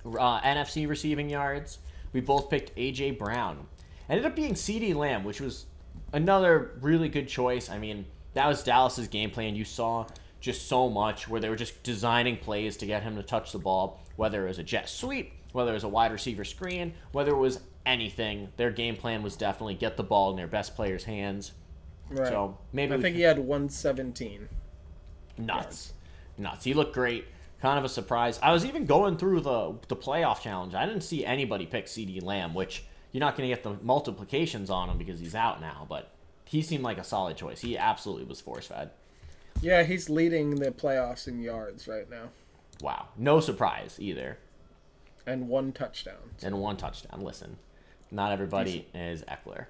[0.06, 1.78] Uh, NFC receiving yards.
[2.12, 3.66] We both picked AJ Brown.
[4.08, 5.66] Ended up being CeeDee Lamb, which was
[6.12, 7.68] another really good choice.
[7.68, 9.54] I mean, that was Dallas's game plan.
[9.56, 10.06] You saw
[10.40, 13.58] just so much where they were just designing plays to get him to touch the
[13.58, 17.30] ball, whether it was a jet sweep, whether it was a wide receiver screen, whether
[17.32, 18.48] it was anything.
[18.56, 21.52] Their game plan was definitely get the ball in their best players' hands.
[22.10, 22.28] Right.
[22.28, 24.48] So maybe I think can- he had 117.
[25.38, 25.92] nuts,
[26.36, 26.64] nuts.
[26.64, 27.24] He looked great.
[27.60, 28.38] Kind of a surprise.
[28.42, 30.74] I was even going through the the playoff challenge.
[30.74, 34.68] I didn't see anybody pick CeeDee Lamb, which you're not going to get the multiplications
[34.68, 35.86] on him because he's out now.
[35.88, 36.10] But
[36.44, 37.60] he seemed like a solid choice.
[37.60, 38.90] He absolutely was force fed.
[39.62, 42.28] Yeah, he's leading the playoffs in yards right now,
[42.82, 44.38] Wow, no surprise either.
[45.26, 46.30] and one touchdown.
[46.42, 47.20] and one touchdown.
[47.22, 47.56] Listen,
[48.10, 49.66] not everybody is Ekeler,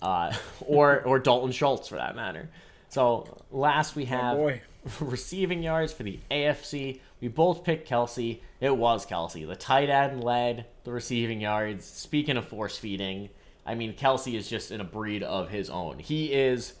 [0.00, 2.48] uh, or or Dalton Schultz for that matter.
[2.88, 4.62] So last we have boy.
[5.00, 7.00] receiving yards for the AFC.
[7.20, 8.40] We both picked Kelce.
[8.60, 9.46] It was Kelce.
[9.46, 11.84] The tight end led the receiving yards.
[11.84, 13.30] Speaking of force feeding,
[13.66, 15.98] I mean Kelce is just in a breed of his own.
[15.98, 16.74] He is.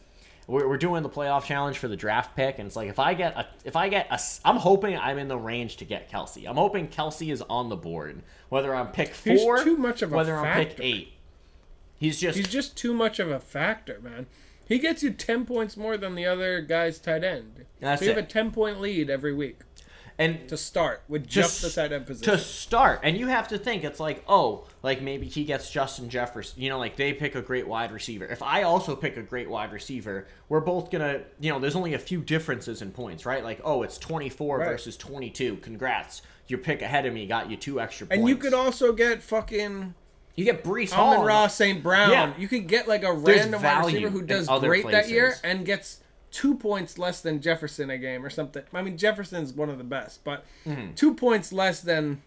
[0.46, 3.14] We're, we're doing the playoff challenge for the draft pick, and it's like if I
[3.14, 6.46] get a, if I get a, I'm hoping I'm in the range to get Kelce.
[6.46, 10.12] I'm hoping Kelce is on the board, whether I'm pick He's four, too much of
[10.12, 11.14] a whether I'm pick eight.
[11.96, 14.26] He's just He's just too much of a factor, man.
[14.66, 17.66] He gets you 10 points more than the other guy's tight end.
[17.80, 18.16] That's so you it.
[18.16, 19.60] have a 10 point lead every week
[20.18, 22.32] and to start with Just the tight end position.
[22.32, 26.08] to start and you have to think it's like oh like maybe he gets justin
[26.08, 29.22] jefferson you know like they pick a great wide receiver if i also pick a
[29.22, 33.26] great wide receiver we're both gonna you know there's only a few differences in points
[33.26, 34.68] right like oh it's 24 Right.
[34.68, 38.36] versus 22 congrats your pick ahead of me got you two extra points and you
[38.36, 39.94] could also get fucking
[40.36, 41.80] you get Breece Hall Amon-Ra St.
[41.80, 42.10] Brown.
[42.10, 42.32] Yeah.
[42.36, 45.64] You could get like a There's random wide receiver who does great that year and
[45.64, 46.00] gets
[46.34, 48.64] two points less than Jefferson a game or something.
[48.74, 50.94] I mean, Jefferson's one of the best, but Mm-hmm.
[50.94, 52.22] two points less than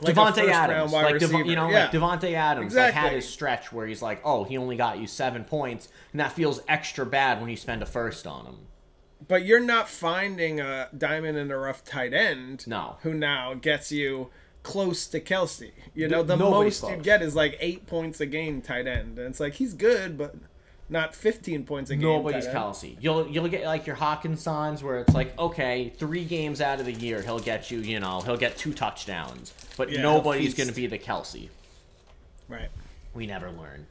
[0.00, 1.82] like a Davante first-round Adams, wide like Dev- you know, yeah.
[1.82, 5.06] like Davante Adams, like had his stretch where he's like, oh, he only got you
[5.06, 8.56] seven points, and that feels extra bad when you spend a first on him.
[9.26, 12.66] But you're not finding a diamond in the rough tight end.
[12.66, 12.96] No.
[13.02, 14.30] Who now gets you
[14.62, 15.72] close to Kelce?
[15.94, 19.18] You know, the nobody's most you get is like eight points a game tight end,
[19.18, 20.34] and it's like he's good, but
[20.88, 22.02] not 15 points a game.
[22.02, 22.46] Nobody's.
[22.46, 22.96] Kelce.
[23.00, 26.92] You'll you'll get like your Hockensons where it's like, okay, three games out of the
[26.92, 30.74] year he'll get you, you know, he'll get two touchdowns, but Yeah, nobody's going to
[30.74, 31.48] be the Kelce.
[32.48, 32.70] Right.
[33.14, 33.86] We never learn.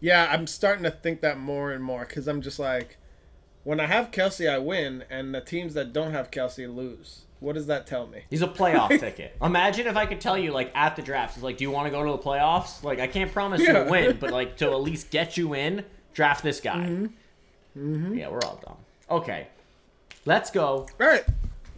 [0.00, 2.98] Yeah, I'm starting to think that more and more because I'm just like,
[3.64, 7.22] when I have Kelce, I win, and the teams that don't have Kelce lose.
[7.42, 8.22] What does that tell me?
[8.30, 9.36] He's a playoff ticket.
[9.42, 11.86] Imagine if I could tell you, like, at the draft, he's like, do you want
[11.86, 12.82] to go to the playoffs?
[12.84, 13.84] Like, I can't promise you Yeah.
[13.84, 16.76] a win, but, like, to at least get you in, draft this guy.
[17.76, 18.14] Mm-hmm.
[18.16, 18.76] Yeah, we're all dumb.
[19.10, 19.48] Okay.
[20.24, 20.86] Let's go.
[21.00, 21.24] All right,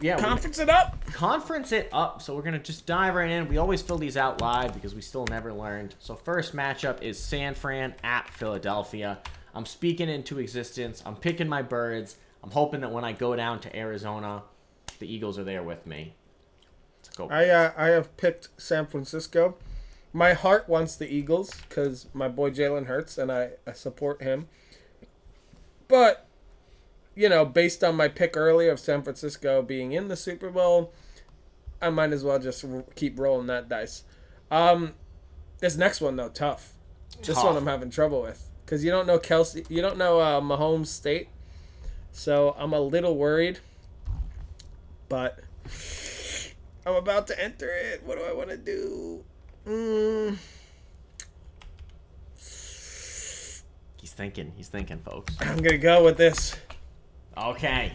[0.00, 1.02] Yeah, conference it up.
[1.06, 2.20] conference it up.
[2.20, 3.48] So we're gonna just dive right in.
[3.48, 5.94] We always fill these out live because we still never learned.
[5.98, 9.18] So first matchup is San Fran at Philadelphia.
[9.54, 11.02] I'm speaking into existence.
[11.06, 12.16] I'm picking my birds.
[12.42, 14.42] I'm hoping that when I go down to Arizona,
[15.04, 16.14] the Eagles are there with me.
[17.16, 17.28] Go.
[17.28, 19.56] I uh, I have picked San Francisco.
[20.14, 24.48] My heart wants the Eagles because my boy Jalen Hurts and I, I support him.
[25.88, 26.26] But
[27.14, 30.92] you know, based on my pick earlier of San Francisco being in the Super Bowl,
[31.82, 34.04] I might as well just r- keep rolling that dice.
[34.50, 34.94] Um,
[35.58, 36.72] this next one though, tough.
[37.22, 40.40] This one I'm having trouble with because you don't know Kelce, you don't know uh,
[40.40, 41.28] Mahomes State,
[42.10, 43.60] so I'm a little worried.
[45.08, 45.40] But
[46.86, 48.02] I'm about to enter it.
[48.04, 49.24] What do I want to do?
[49.66, 50.36] Mm,
[54.00, 54.52] He's thinking.
[54.56, 55.34] He's thinking, folks.
[55.40, 56.54] I'm gonna go with this.
[57.36, 57.92] Okay.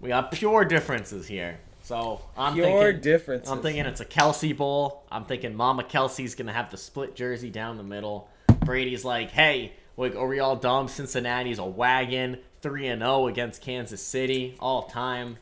[0.00, 1.58] We got pure differences here.
[1.82, 3.00] So I'm Pure thinking.
[3.02, 3.50] differences.
[3.50, 5.04] I'm thinking it's a Kelce Bowl.
[5.10, 8.28] I'm thinking Mama Kelce's gonna have the split jersey down the middle.
[8.64, 10.88] Brady's like, hey, like, are we all dumb?
[10.88, 15.36] Cincinnati's a wagon, three and zero against Kansas City all time.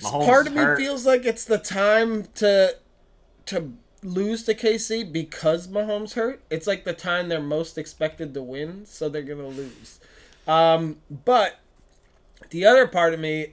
[0.00, 0.78] Mahomes Part of me hurt.
[0.78, 2.76] feels like it's the time to
[3.46, 6.42] to lose to KC because Mahomes hurt.
[6.50, 10.00] It's like the time they're most expected to win, so they're gonna lose.
[10.46, 11.58] Um, but
[12.50, 13.52] the other part of me,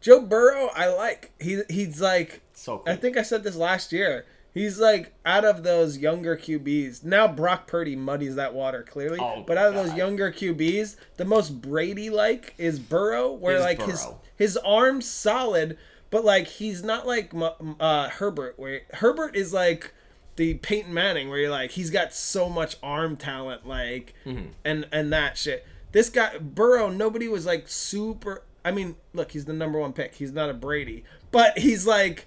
[0.00, 1.32] Joe Burrow, I like.
[1.40, 2.92] He he's like so cool.
[2.92, 4.26] I think I said this last year.
[4.58, 7.04] He's like out of those younger QBs.
[7.04, 9.18] Now Brock Purdy muddies that water clearly.
[9.20, 13.62] Oh, but out of those younger QBs, the most Brady like is Burrow, where Is
[13.62, 14.20] like his Burrow.
[14.36, 15.78] his arm's solid,
[16.10, 17.32] but like he's not like
[17.80, 19.92] uh, Herbert, where Herbert is like
[20.36, 24.46] the Peyton Manning, where you're like he's got so much arm talent, like Mm-hmm.
[24.64, 25.64] and and that shit.
[25.92, 28.42] This guy Burrow, nobody was like super.
[28.64, 30.16] I mean, look, he's the number one pick.
[30.16, 32.26] He's not a Brady, but he's like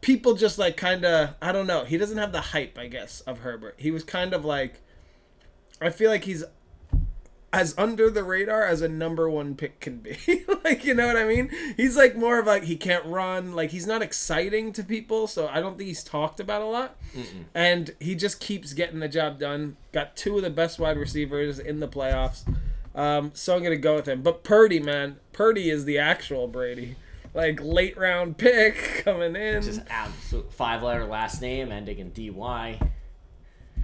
[0.00, 1.84] people just like kind of I don't know.
[1.84, 3.76] He doesn't have the hype, I guess, of Herbert.
[3.78, 4.80] He was kind of like
[5.80, 6.44] I feel like he's
[7.52, 10.18] as under the radar as a number one pick can be.
[10.64, 11.50] like, you know what I mean?
[11.76, 15.48] He's like more of like he can't run, like he's not exciting to people, so
[15.48, 16.96] I don't think he's talked about a lot.
[17.54, 19.76] And he just keeps getting the job done.
[19.92, 22.42] Got two of the best wide receivers in the playoffs.
[22.94, 24.22] Um, so I'm gonna go with him.
[24.22, 26.96] But Purdy, man, Purdy is the actual Brady.
[27.38, 29.62] Like late round pick coming in.
[29.62, 32.80] Just absolute five letter last name ending in DY.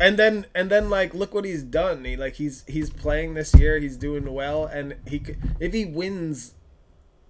[0.00, 3.54] and then and then like look what he's done he like he's he's playing this
[3.54, 5.22] year he's doing well and he
[5.60, 6.54] if he wins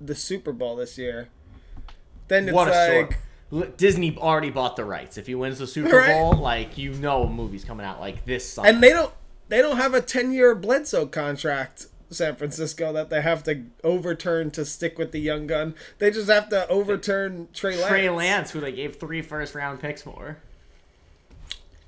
[0.01, 1.29] the super bowl this year
[2.29, 3.77] then it's What like.
[3.77, 5.19] Disney already bought the rights.
[5.19, 6.09] If he wins the Super Right.
[6.15, 8.67] Bowl, like you know, a movie's coming out like this summer.
[8.69, 9.13] and they don't
[9.51, 14.51] they don't have a 10 year bledsoe contract san francisco that they have to overturn
[14.51, 18.51] to stick with the young gun they just have to overturn trey lance, Trey Lance,
[18.53, 20.37] who they gave three first round picks for.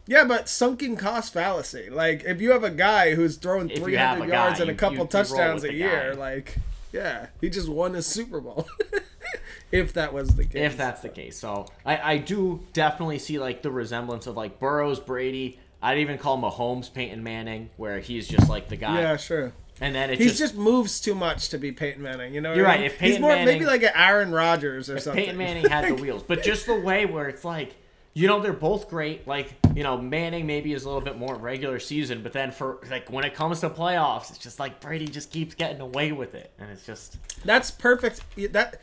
[0.06, 4.24] yeah but sunken cost fallacy like if you have a guy who's throwing If 300
[4.24, 6.18] a yards guy, and a couple you- you touchdowns a year guy.
[6.18, 6.56] like
[6.92, 8.66] yeah he just won a super bowl
[9.72, 11.36] if that was the case If that's the case.
[11.36, 15.58] So I, I do definitely see like the resemblance of like Burrows, Brady.
[15.82, 19.00] I'd even call Mahomes Peyton Manning, where he's just like the guy.
[19.00, 22.32] yeah sure And then it he just, just, moves too much to be Peyton Manning.
[22.32, 22.86] You know, You're I right, mean?
[22.86, 25.24] if he's Peyton more Manning- maybe like an Aaron Rodgers or something.
[25.24, 26.22] Peyton Manning had the wheels.
[26.22, 27.74] But just the way where it's like,
[28.14, 29.28] you know, they're both great.
[29.28, 32.78] Like, you know, Manning maybe is a little bit more regular season, but then for
[32.90, 36.34] like when it comes to playoffs, it's just like Brady just keeps getting away with
[36.34, 36.50] it.
[36.58, 38.22] And it's just That's perfect.
[38.52, 38.80] That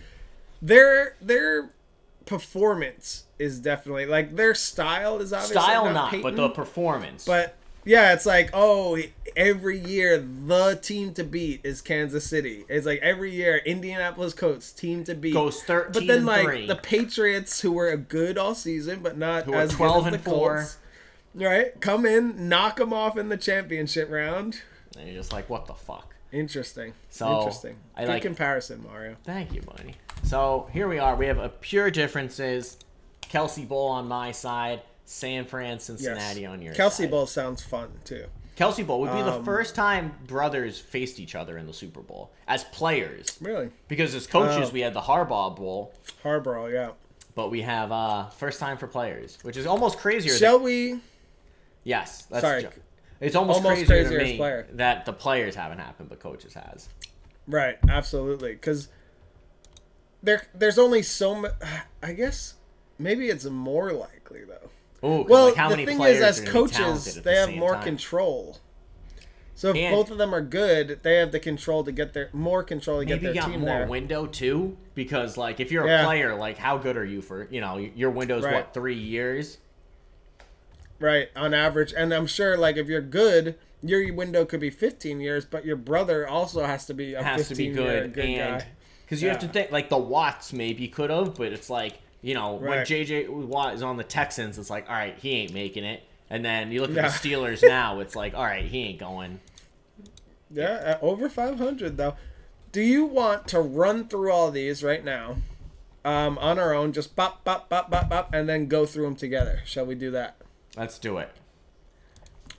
[0.62, 1.72] their their
[2.28, 7.26] performance is definitely like their style is obviously style not, not, Peyton, but the performance.
[7.26, 8.98] but Yeah, it's like oh,
[9.36, 12.66] every year the team to beat is Kansas City.
[12.70, 16.68] It's like every year Indianapolis Colts team to beat Goes 13 But then like three.
[16.68, 20.14] the Patriots, who were a good all season, but not Who as 12 good as
[20.16, 20.58] and the four.
[20.60, 20.78] Colts.
[21.36, 24.62] Right, come in, knock them off in the championship round.
[24.98, 26.14] And you're just like, what the fuck?
[26.32, 26.94] Interesting.
[27.10, 27.76] So, Interesting.
[27.96, 29.16] I Good like- comparison, Mario.
[29.24, 29.96] Thank you, buddy.
[30.22, 31.16] So here we are.
[31.16, 32.78] We have a pure differences.
[33.24, 34.82] Kelce Bowl on my side,
[35.14, 36.50] San Fran, Cincinnati Yes.
[36.50, 37.12] on your Kelce side.
[37.12, 38.26] Bowl sounds fun too.
[38.58, 42.02] Kelce Bowl would be the Um, first time brothers faced each other in the Super
[42.02, 43.38] Bowl as players.
[43.42, 44.74] Really, Because as coaches, Oh.
[44.74, 46.72] we had the Harbaugh Bowl, Harbaugh.
[46.72, 46.92] Yeah.
[47.36, 50.34] but we have uh first time for players, which is almost crazier.
[50.36, 51.00] Shall we?
[51.84, 52.68] yes, that's Sorry.
[53.20, 54.68] It's almost, Almost crazier crazier to me player.
[54.74, 56.90] that the players haven't happened, but coaches has.
[57.48, 57.78] Right.
[57.88, 58.52] Absolutely.
[58.54, 58.90] Because
[60.22, 61.54] there, there's only so much.
[62.02, 62.56] I guess
[63.00, 64.70] maybe it's more likely though.
[65.04, 67.16] Ooh, Well, like, how the many thing players is, as are gonna be talented coaches,
[67.24, 67.84] they the have more time?
[67.84, 68.58] control.
[69.56, 72.30] So if And- both of them are good, they have the control to get their
[72.34, 73.88] more control to get you their got team more there.
[73.88, 76.06] window too, because like if you're a Yeah.
[76.06, 78.54] player, like how good are you for you know your window's Right.
[78.56, 79.58] what three years?
[81.00, 81.94] Right, on average.
[81.96, 85.76] And I'm sure, like, if you're good, your window could be 15 years, but your
[85.76, 88.66] brother also has to be a has 15 to be year good, good and
[89.06, 92.34] because you have to think like the Watts maybe could have, but it's like you
[92.34, 95.84] know when JJ Watt is on the Texans, it's like all right he ain't making
[95.84, 97.02] it, and then you look at Yeah.
[97.10, 99.40] the Steelers now, it's like all right he ain't going.
[100.50, 102.16] Yeah, at over 500, though.
[102.72, 105.38] Do you want to run through all these right now
[106.06, 106.94] um, on our own?
[106.94, 109.62] Just bop, bop, bop, bop, bop, and then go through them together.
[109.66, 110.36] Shall we do that?
[110.78, 111.30] Let's do it.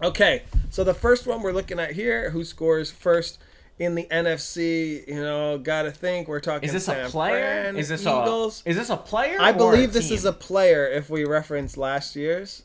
[0.03, 3.39] Okay, so the first one we're looking at here, who scores first
[3.79, 5.07] in the NFC?
[5.09, 6.67] You know, gotta think we're talking.
[6.69, 7.63] Is this San a player?
[7.63, 8.63] Fran, is this Eagles.
[8.67, 9.37] a is this a player?
[9.41, 10.17] I believe this team?
[10.17, 10.87] is a player.
[10.87, 12.63] If we reference last year's,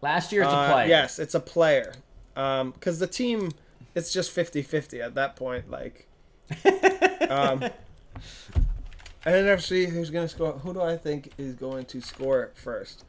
[0.00, 0.88] last year's a Uh, player.
[0.88, 1.94] yes, it's a player.
[2.36, 3.50] Um, because the team,
[3.96, 5.68] it's just 50-50 at that point.
[5.70, 6.06] Like,
[7.28, 7.64] um,
[9.26, 10.52] NFC, who's gonna score?
[10.52, 13.04] Who do I think is going to score first?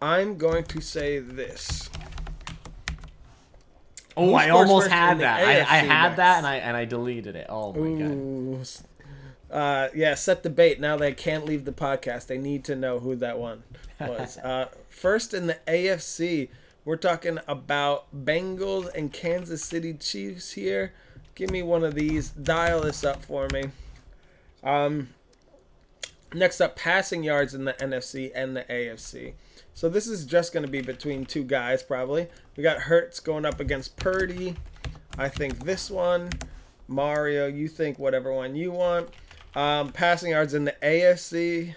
[0.00, 1.88] I'm going to say this.
[4.16, 5.40] Oh, I almost had that.
[5.42, 6.16] I, I had next?
[6.16, 7.46] that and I and I deleted it.
[7.48, 8.10] Oh my god.
[8.12, 8.58] Ooh.
[8.60, 8.84] s-
[9.50, 10.80] Uh, yeah, set the bait.
[10.80, 12.26] Now they can't leave the podcast.
[12.26, 13.62] They need to know who that one
[14.00, 14.38] was.
[14.44, 16.48] uh, first in the AFC,
[16.84, 20.92] we're talking about Bengals and Kansas City Chiefs here.
[21.34, 22.30] Give me one of these.
[22.30, 23.64] Dial this up for me.
[24.64, 25.08] Um,
[26.34, 29.32] next up, passing yards in the NFC and the AFC.
[29.74, 32.28] So this is just going to be between two guys, probably.
[32.56, 34.56] We got Hurts going up against Purdy.
[35.18, 36.30] I think this one.
[36.88, 39.08] Mario, you think whatever one you want.
[39.54, 41.74] Um, passing yards in the AFC.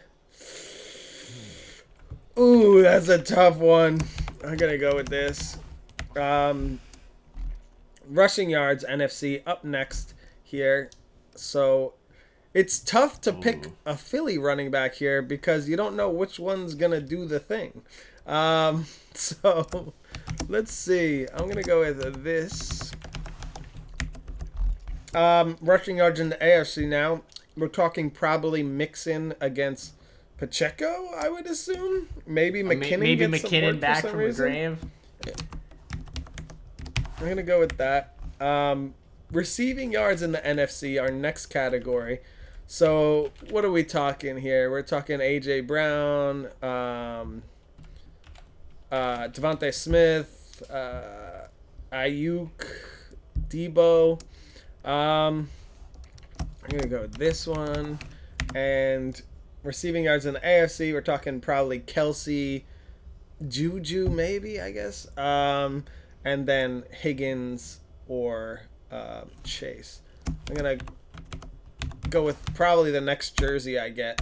[2.38, 4.02] Ooh, that's a tough one.
[4.44, 5.58] I'm gonna go with this.
[6.18, 6.80] Um,
[8.10, 10.90] rushing yards NFC up next here.
[11.36, 11.94] So
[12.56, 16.74] it's tough to pick a Philly running back here because you don't know which one's
[16.74, 17.82] gonna do the thing.
[18.26, 19.94] Um, so
[20.48, 21.28] let's see.
[21.34, 22.94] I'm gonna go with this.
[25.14, 27.24] Um, rushing yards in the AFC now.
[27.58, 29.94] We're talking probably Mixon against
[30.38, 32.08] Pacheco, I would assume.
[32.26, 33.00] Maybe McKinnon.
[33.00, 34.80] Maybe gets some McKinnon back from the grave.
[37.18, 38.16] I'm gonna go with that.
[38.40, 38.94] Um,
[39.30, 42.22] receiving yards in the NFC, our next category.
[42.68, 44.72] So what are we talking here?
[44.72, 47.44] We're talking AJ Brown, um,
[48.92, 51.48] uh, Devonta Smith, uh,
[51.94, 52.50] Aiyuk,
[53.50, 54.20] Deebo.
[54.84, 55.50] Um,
[56.40, 58.00] I'm gonna go with this one,
[58.56, 59.22] and
[59.62, 60.92] receiving yards in the AFC.
[60.92, 62.64] We're talking probably Kelce,
[63.48, 65.08] Juju, maybe I guess.
[65.18, 65.86] Um,
[66.24, 70.02] and then Higgins or uh, Chase.
[70.50, 70.78] I'm gonna
[72.10, 74.22] go with probably the next jersey I get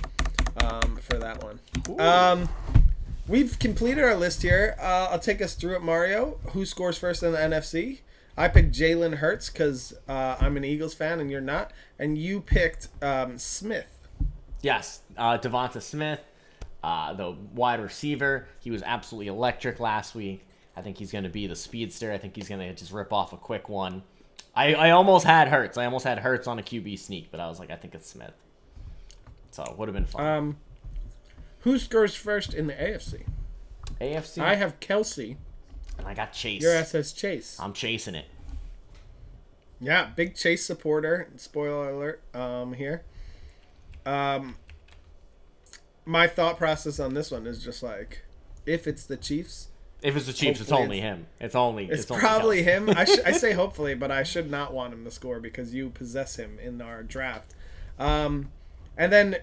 [0.57, 1.59] um, for that one.
[1.99, 2.49] Um,
[3.27, 4.75] we've completed our list here.
[4.79, 6.39] Uh, I'll take us through it, Mario.
[6.51, 7.99] Who scores first in the NFC?
[8.35, 12.41] I picked Jalen Hurts because uh, I'm an Eagles fan and you're not, and you
[12.41, 13.99] picked um, Smith.
[14.61, 16.21] Yes, uh, Devonta Smith,
[16.83, 18.47] uh, the wide receiver.
[18.59, 20.47] He was absolutely electric last week.
[20.75, 22.11] I think he's going to be the speedster.
[22.11, 24.01] I think he's going to just rip off a quick one.
[24.55, 25.77] I, I almost had Hurts.
[25.77, 28.09] I almost had Hurts on a QB sneak, but I was like, I think it's
[28.09, 28.33] Smith.
[29.51, 30.25] So it would have been fun.
[30.25, 30.57] Um,
[31.59, 33.25] who scores first in the AFC?
[34.01, 35.37] AFC, I have Kelce.
[35.97, 36.61] and I got Chase.
[36.61, 37.57] Your ass has Chase.
[37.59, 38.25] I'm chasing it.
[39.79, 41.27] Yeah, big Chase supporter.
[41.37, 42.21] Spoiler alert.
[42.33, 43.03] Um, here.
[44.05, 44.57] Um,
[46.05, 48.23] my thought process on this one is just like,
[48.65, 49.69] if it's the Chiefs,
[50.03, 51.27] If it's the Chiefs, it's Hopefully only him.
[51.39, 51.85] It's only.
[51.89, 52.65] It's, only probably Kelce.
[52.65, 52.89] him.
[52.89, 55.89] I, sh- I say hopefully, but I should not want him to score because you
[55.89, 57.53] possess him in our draft.
[57.97, 58.51] Um,
[58.97, 59.37] and then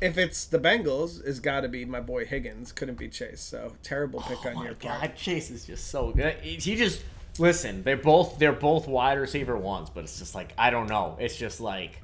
[0.00, 2.72] if it's the Bengals, it's got to be my boy Higgins.
[2.72, 3.40] Couldn't be Chase.
[3.40, 5.16] So terrible pick Oh on my your God, part.
[5.16, 6.34] Chase is just so good.
[6.42, 7.02] He just
[7.38, 7.82] listen.
[7.82, 11.16] They're both they're both wide receiver ones, but it's just like I don't know.
[11.18, 12.02] It's just like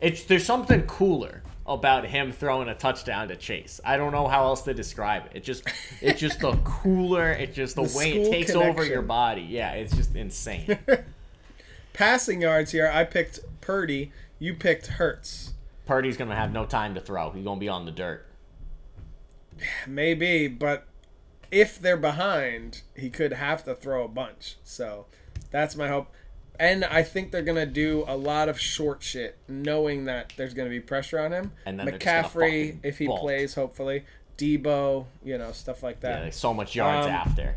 [0.00, 3.80] it's there's something cooler about him throwing a touchdown to Chase.
[3.84, 5.32] I don't know how else to describe it.
[5.36, 5.64] It just
[6.00, 7.30] it's just the cooler.
[7.30, 9.42] It's just the, The way it takes over your body.
[9.42, 10.78] Yeah, it's just insane.
[11.92, 14.12] Passing yards here, I picked Purdy.
[14.38, 15.54] You picked Hurts.
[15.86, 17.30] Purdy's gonna have no time to throw.
[17.30, 18.26] He's gonna be on the dirt.
[19.86, 20.86] Maybe, but
[21.50, 24.56] if they're behind, he could have to throw a bunch.
[24.64, 25.06] So
[25.50, 26.12] that's my hope.
[26.58, 30.70] And I think they're gonna do a lot of short shit, knowing that there's gonna
[30.70, 31.52] be pressure on him.
[31.66, 33.20] And then they're just gonna McCaffrey, if he bolt.
[33.20, 34.04] plays, hopefully.
[34.38, 36.22] Deebo, you know, stuff like Yeah, that.
[36.24, 37.56] like so much yards Um, after.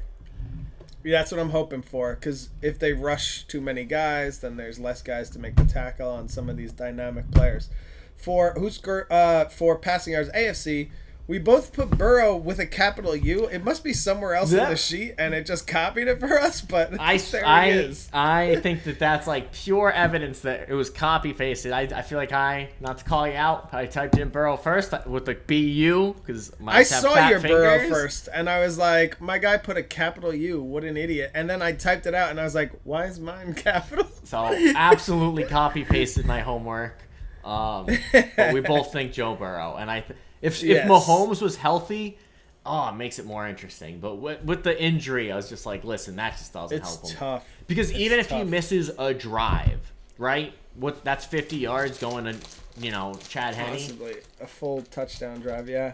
[1.04, 2.16] Yeah, that's what I'm hoping for.
[2.16, 6.10] Because if they rush too many guys, then there's less guys to make the tackle
[6.10, 7.70] on some of these dynamic players.
[8.16, 10.90] For who's uh for passing yards AFC,
[11.28, 13.46] we both put Burrow with a capital U.
[13.48, 14.64] It must be somewhere else Yeah.
[14.64, 16.62] in the sheet, and it just copied it for us.
[16.62, 17.94] But I, there I.
[18.14, 21.74] I think that that's like pure evidence that it was copy pasted.
[21.74, 24.94] I, I feel like I, not to call you out, I typed in Burrow first
[25.06, 29.58] with the BU because I saw your Burrow first, and I was like, my guy
[29.58, 30.62] put a capital U.
[30.62, 31.32] What an idiot!
[31.36, 34.08] And then I typed it out, and I was like, why is mine capital?
[34.24, 34.38] So
[34.76, 36.98] absolutely copy pasted my homework.
[37.44, 37.88] Um,
[38.36, 40.90] but we both think Joe Burrow, and I, th- if if Yes.
[40.90, 42.18] Mahomes was healthy,
[42.66, 44.00] oh, it makes it more interesting.
[44.00, 47.10] But with, with the injury, I was just like, listen, that just doesn't It's help
[47.10, 47.18] him.
[47.18, 47.46] tough.
[47.68, 50.54] Because even if he misses a drive, right?
[50.76, 52.36] What that's 50 yards going to,
[52.80, 53.74] you know, Chad Henne.
[53.74, 55.94] Possibly a full touchdown drive, yeah.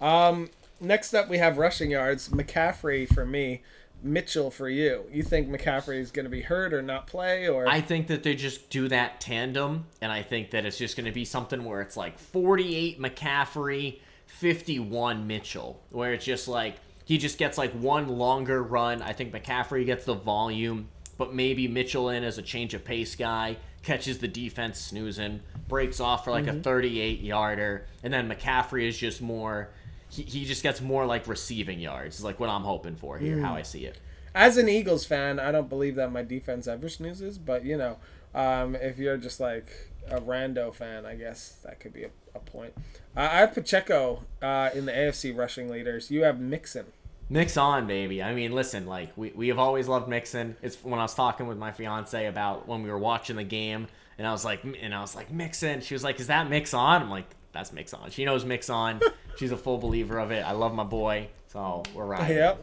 [0.00, 0.50] Um,
[0.80, 2.28] next up we have rushing yards.
[2.28, 3.62] McCaffrey for me,
[4.06, 5.04] Mitchell for you.
[5.12, 7.68] You think McCaffrey is going to be hurt or not play or?
[7.68, 11.06] I think that they just do that tandem, and I think that it's just going
[11.06, 17.18] to be something where it's like 48 McCaffrey, 51 Mitchell, where it's just like he
[17.18, 19.02] just gets like one longer run.
[19.02, 20.88] I think McCaffrey gets the volume,
[21.18, 26.00] but maybe Mitchell in as a change of pace guy catches the defense snoozing, breaks
[26.00, 26.62] off for like a mm-hmm.
[26.62, 29.70] 38 yarder, and then McCaffrey is just more.
[30.16, 33.40] He, he just gets more like receiving yards, is like what I'm hoping for here,
[33.40, 34.00] how I see it.
[34.34, 37.98] As an Eagles fan, I don't believe that my defense ever snoozes, but you know,
[38.34, 42.38] um, if you're just like a rando fan, I guess that could be a, a
[42.38, 42.72] point.
[43.16, 46.10] Uh, I have Pacheco uh, in the AFC rushing leaders.
[46.10, 46.86] You have Mixon.
[47.28, 48.22] Mix on, baby.
[48.22, 50.56] I mean, listen, like we, we have always loved Mixon.
[50.62, 53.88] It's when I was talking with my fiance about when we were watching the game,
[54.16, 55.80] and I was like, and I was like, Mixon.
[55.80, 58.10] She was like, "Is that Mix on?" I'm like, "That's Mixon.
[58.10, 59.00] She knows Mixon.
[59.38, 60.44] She's a full believer of it.
[60.46, 62.28] I love my boy, so we're right.
[62.30, 62.62] Yep.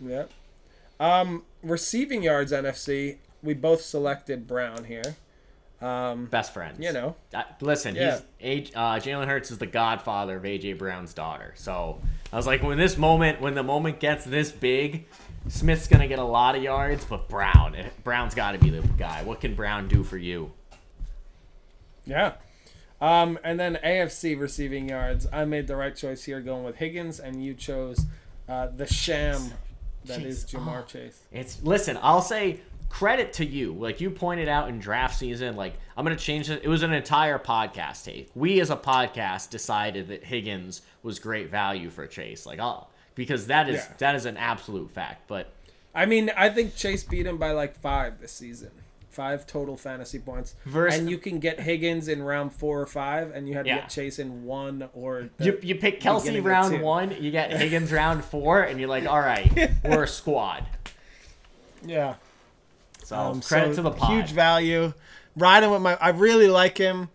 [0.00, 0.30] Yep.
[1.00, 3.18] Um, receiving yards NFC.
[3.42, 5.16] We both selected Brown here.
[5.80, 6.78] Um, Best friends.
[6.80, 7.16] you know.
[7.34, 8.20] Uh, listen, Yeah.
[8.38, 11.52] he's uh, Jalen Hurts is the godfather of AJ Brown's daughter.
[11.56, 12.00] So
[12.32, 15.06] I was like, when this moment, when the moment gets this big,
[15.48, 19.22] Smith's gonna get a lot of yards, but Brown, Brown's got to be the guy.
[19.22, 20.50] What can Brown do for you?
[22.06, 22.32] Yeah.
[23.00, 25.26] Um, and then AFC receiving yards.
[25.32, 28.06] I made the right choice here, going with Higgins, and you chose
[28.48, 29.52] uh, the sham
[30.06, 30.54] that is Chase.
[30.60, 30.86] Ja'Marr Oh.
[30.86, 31.20] Chase.
[31.32, 31.98] It's listen.
[32.00, 33.72] I'll say credit to you.
[33.74, 35.56] Like you pointed out in draft season.
[35.56, 36.62] Like I'm gonna change it.
[36.64, 38.30] It was an entire podcast take.
[38.34, 42.46] We as a podcast decided that Higgins was great value for Chase.
[42.46, 43.92] Like oh, because that is Yeah.
[43.98, 45.26] that is an absolute fact.
[45.28, 45.52] But
[45.94, 48.70] I mean, I think Chase beat him by like five this season.
[49.16, 50.56] Five total fantasy points.
[50.66, 53.70] Vers- and you can get Higgins in round four or five, and you had to
[53.70, 53.76] Yeah.
[53.78, 55.30] get Chase in one or.
[55.38, 59.18] you, you pick Kelce round one, you get Higgins round four, and you're like, all
[59.20, 60.66] right, we're a squad.
[61.82, 62.16] yeah.
[63.04, 64.10] So Um, credit so to the pod.
[64.10, 64.92] Huge value.
[65.34, 67.08] Riding with my, I really like him.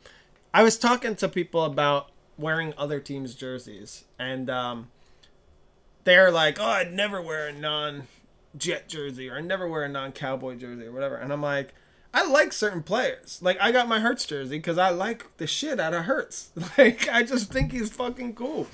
[0.56, 4.90] I was talking to people about wearing other teams' jerseys, and um,
[6.04, 10.56] they're like, "Oh, I'd never wear a non-Jet jersey, or I'd never wear a non-Cowboy
[10.56, 11.74] jersey, or whatever." And I'm like,
[12.14, 13.40] I like certain players.
[13.42, 16.50] Like, I got my Hurts jersey because I like the shit out of Hurts.
[16.78, 18.68] Like, I just think he's fucking cool.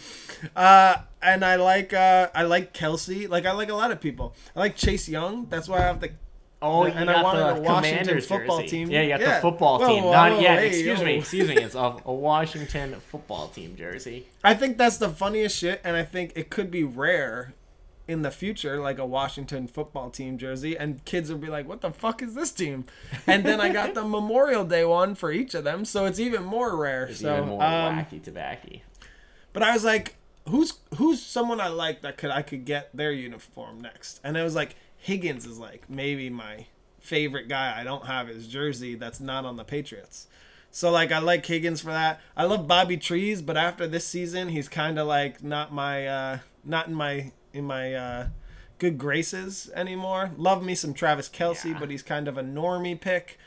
[0.56, 3.30] Uh, and I like, uh, I like Kelce.
[3.30, 4.36] Like, I like a lot of people.
[4.56, 5.46] I like Chase Young.
[5.50, 6.12] That's why I have the
[6.60, 8.70] Oh, and I wanted the a Washington Commanders football jersey.
[8.70, 8.90] team.
[8.90, 9.36] Yeah, you got Yeah.
[9.36, 10.04] the football Whoa, team.
[10.06, 11.06] whoa, Not whoa, yeah, hey, excuse yo.
[11.06, 11.56] me, excuse me.
[11.62, 14.26] It's a, a Washington football team jersey.
[14.44, 17.54] I think that's the funniest shit, and I think it could be rare
[18.08, 21.82] in the future, like a Washington football team jersey, and kids will be like, "What
[21.82, 22.86] the fuck is this team?"
[23.26, 26.44] And then I got the Memorial Day one for each of them, so it's even
[26.44, 27.06] more rare.
[27.06, 28.80] It's so, even more um, wacky tobacco.
[29.54, 30.16] but I was like,
[30.48, 34.44] who's who's someone I like that could I could get their uniform next, and it
[34.44, 36.68] was like Higgins is like maybe my
[37.00, 37.80] favorite guy.
[37.80, 40.28] I don't have his jersey that's not on the Patriots.
[40.72, 42.22] So like I like Higgins for that.
[42.36, 46.38] I love Bobby Trees, but after this season, he's kind of like not my uh
[46.64, 48.28] not in my in my uh
[48.80, 50.32] good graces anymore.
[50.38, 51.80] Love me some Travis Kelce, Yeah.
[51.80, 53.40] but he's kind of a normie pick.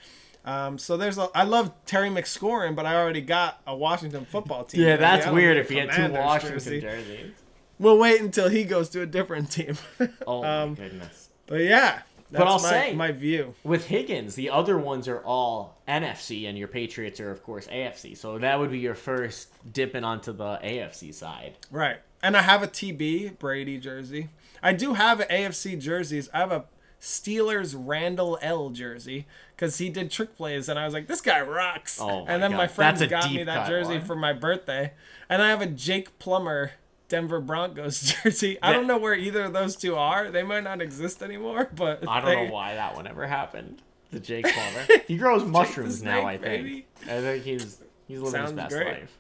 [0.45, 4.65] Um, so there's a, I love Terry McScorin, but I already got a Washington football
[4.65, 4.81] team.
[4.81, 6.81] Yeah, that's weird if you get two Washington jersey.
[6.81, 7.33] jerseys.
[7.79, 9.77] We'll wait until he goes to a different team.
[10.27, 11.29] Oh Um, my goodness.
[11.47, 12.01] but yeah,
[12.31, 13.55] that's I'll my, say- my view.
[13.65, 18.17] With Higgins, the other ones are all NFC, and your Patriots are, of course, AFC.
[18.17, 21.57] So that would be your first dipping onto the AFC side.
[21.71, 21.99] Right.
[22.23, 24.29] And I have a TB Brady jersey.
[24.63, 26.29] I do have AFC jerseys.
[26.35, 26.65] I have a
[27.01, 31.41] Steelers Randle El jersey because he did trick plays, and I was like, this guy
[31.41, 31.99] rocks.
[32.01, 32.57] Oh and then God.
[32.59, 34.93] my friends got me that jersey for my birthday.
[35.29, 36.73] And I have a Jake Plummer
[37.09, 38.59] Denver Broncos jersey.
[38.63, 40.31] I don't know where either of those two are.
[40.31, 43.81] They might not exist anymore, but I don't they- know why that one ever happened.
[44.11, 45.03] The Jake Plummer.
[45.07, 46.43] he grows mushrooms now, I think.
[46.65, 46.87] baby.
[47.05, 48.87] I think he's he's living his best great.
[48.89, 49.17] life.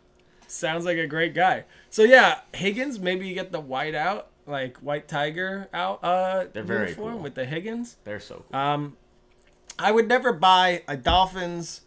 [0.51, 1.64] Sounds like a great guy.
[1.90, 2.98] So yeah, Higgins.
[2.98, 6.01] Maybe you get the white out, like white tiger out.
[6.03, 7.22] Uh, They're very uniform cool.
[7.22, 7.96] with the Higgins.
[8.05, 8.61] They're so cool.
[8.61, 8.96] Um,
[9.78, 11.82] I would never buy a Dolphins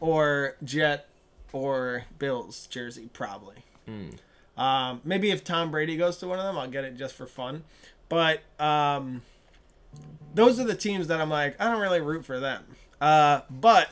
[0.00, 1.08] or Jet
[1.52, 3.08] or Bills jersey.
[3.12, 3.56] Probably.
[3.86, 4.10] Hmm.
[4.56, 7.26] Um, maybe if Tom Brady goes to one of them, I'll get it just for
[7.26, 7.64] fun.
[8.08, 9.22] But um,
[10.34, 12.64] those are the teams that I'm like, I don't really root for them.
[13.00, 13.88] Uh, but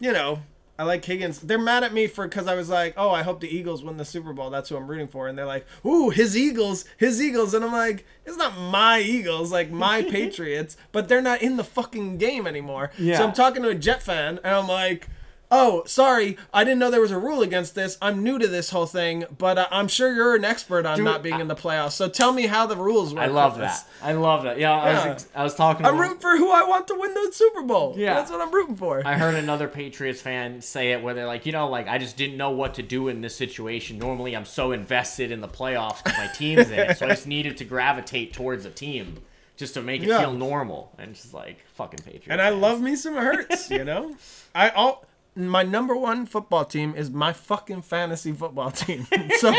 [0.00, 0.40] you know,
[0.80, 1.40] I like Higgins.
[1.40, 3.98] They're mad at me for because I was like, oh, I hope the Eagles win
[3.98, 4.48] the Super Bowl.
[4.48, 5.28] That's who I'm rooting for.
[5.28, 7.52] And they're like, ooh, his Eagles, his Eagles.
[7.52, 11.64] And I'm like, it's not my Eagles, like my Patriots, but they're not in the
[11.64, 12.92] fucking game anymore.
[12.96, 13.18] Yeah.
[13.18, 15.08] So I'm talking to a Jet fan, and I'm like.
[15.52, 16.36] Oh, sorry.
[16.54, 17.98] I didn't know there was a rule against this.
[18.00, 21.04] I'm new to this whole thing, but uh, I'm sure you're an expert on Dude,
[21.04, 21.92] not being in the playoffs.
[21.92, 23.24] So tell me how the rules work.
[23.24, 23.84] I love that.
[24.02, 24.58] I love that.
[24.58, 25.84] Yeah, I was ex- I was talking.
[25.84, 27.94] I'm rooting for who I want to win the Super Bowl.
[27.96, 28.14] Yeah.
[28.14, 29.02] That's what I'm rooting for.
[29.04, 32.16] I heard another Patriots fan say it where they're like, you know, like I just
[32.16, 33.98] didn't know what to do in this situation.
[33.98, 37.26] Normally, I'm so invested in the playoffs because my team's in it, so I just
[37.26, 39.18] needed to gravitate towards a team
[39.56, 40.20] just to make it Yeah.
[40.20, 40.92] feel normal.
[40.96, 42.28] And just like fucking Patriots.
[42.30, 44.14] and I love me some Hurts, you know?
[44.54, 45.04] I all
[45.48, 49.06] my number one football team is my fucking fantasy football team.
[49.38, 49.52] so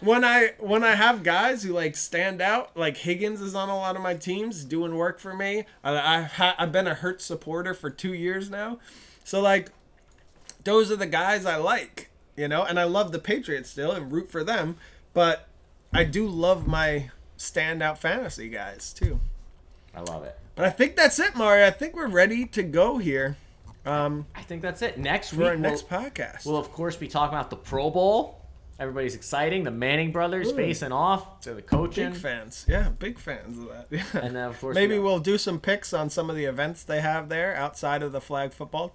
[0.00, 3.76] when I when I have guys who like stand out, like Higgins is on a
[3.76, 5.64] lot of my teams doing work for me.
[5.82, 8.78] I, I've ha- I've been a Hurts supporter for two years now,
[9.24, 9.70] so like
[10.64, 12.62] those are the guys I like, you know.
[12.62, 14.76] And I love the Patriots still and root for them,
[15.14, 15.48] but
[15.92, 19.20] I do love my standout fantasy guys too.
[19.94, 20.38] I love it.
[20.54, 21.66] But I think that's it, Mario.
[21.66, 23.36] I think we're ready to go here
[23.86, 24.98] um, I think that's it.
[24.98, 26.44] Next for week, our we'll, next podcast.
[26.46, 28.42] we'll of course be talking about the Pro Bowl.
[28.78, 29.64] Everybody's exciting.
[29.64, 30.56] The Manning brothers Ooh.
[30.56, 31.40] facing off.
[31.40, 32.10] They're the coaching.
[32.12, 33.86] big fans, yeah, big fans of that.
[33.90, 34.02] Yeah.
[34.20, 36.82] And then of course Maybe we- we'll do some picks on some of the events
[36.84, 38.92] they have there outside of the flag football.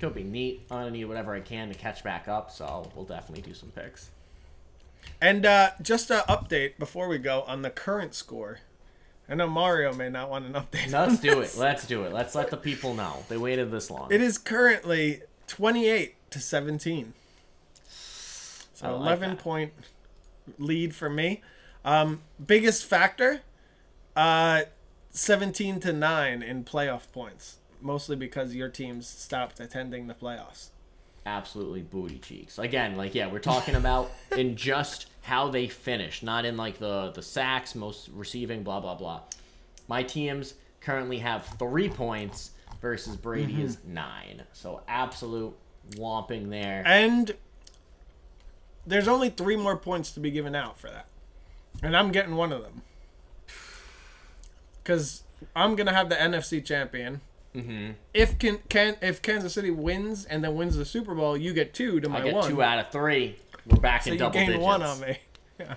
[0.00, 0.66] Could be neat.
[0.70, 3.70] I'm gonna need whatever I can to catch back up, so we'll definitely do some
[3.70, 4.10] picks.
[5.20, 8.58] And uh, just an update before we go on the current score.
[9.28, 10.92] I know Mario may not want an update.
[10.92, 11.56] Let's do it.
[11.56, 12.12] Let's do it.
[12.12, 13.24] Let's let the people know.
[13.28, 14.08] They waited this long.
[14.10, 17.12] It is currently 28 to 17.
[17.88, 19.38] So like 11 that.
[19.38, 19.72] point
[20.58, 21.42] lead for me.
[21.84, 23.40] Um, biggest factor,
[24.16, 24.62] uh,
[25.10, 27.58] 17 to 9 in playoff points.
[27.80, 30.68] Mostly because your teams stopped attending the playoffs.
[31.26, 32.58] Absolutely booty cheeks.
[32.58, 37.10] Again, like yeah, we're talking about in just how they finish, not in like the
[37.10, 39.20] the sacks, most receiving, blah blah blah.
[39.88, 42.50] My teams currently have three points
[42.80, 44.42] versus Brady is nine.
[44.52, 45.54] So absolute
[45.96, 46.82] whomping there.
[46.86, 47.34] And
[48.86, 51.06] there's only three more points to be given out for that.
[51.82, 52.82] And I'm getting one of them.
[54.82, 55.22] Because
[55.56, 57.22] I'm going to have the NFC champion.
[57.54, 61.54] hmm If can, can if Kansas City wins and then wins the Super Bowl, you
[61.54, 62.50] get two to my I get one.
[62.50, 63.36] two out of three.
[63.66, 64.62] We're back so in you double digits.
[64.62, 65.18] one on me.
[65.60, 65.74] Yeah.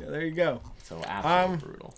[0.00, 0.62] yeah, there you go.
[0.82, 1.94] So absolutely Um, brutal.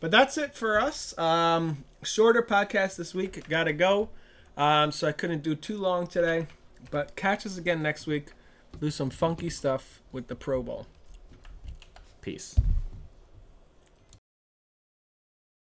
[0.00, 1.16] But that's it for us.
[1.18, 3.46] Um, shorter podcast this week.
[3.50, 4.08] Got to go.
[4.56, 6.46] Um, so I couldn't do too long today.
[6.90, 8.28] But catch us again next week.
[8.80, 10.86] Do some funky stuff with the Pro Bowl.
[12.22, 12.58] Peace.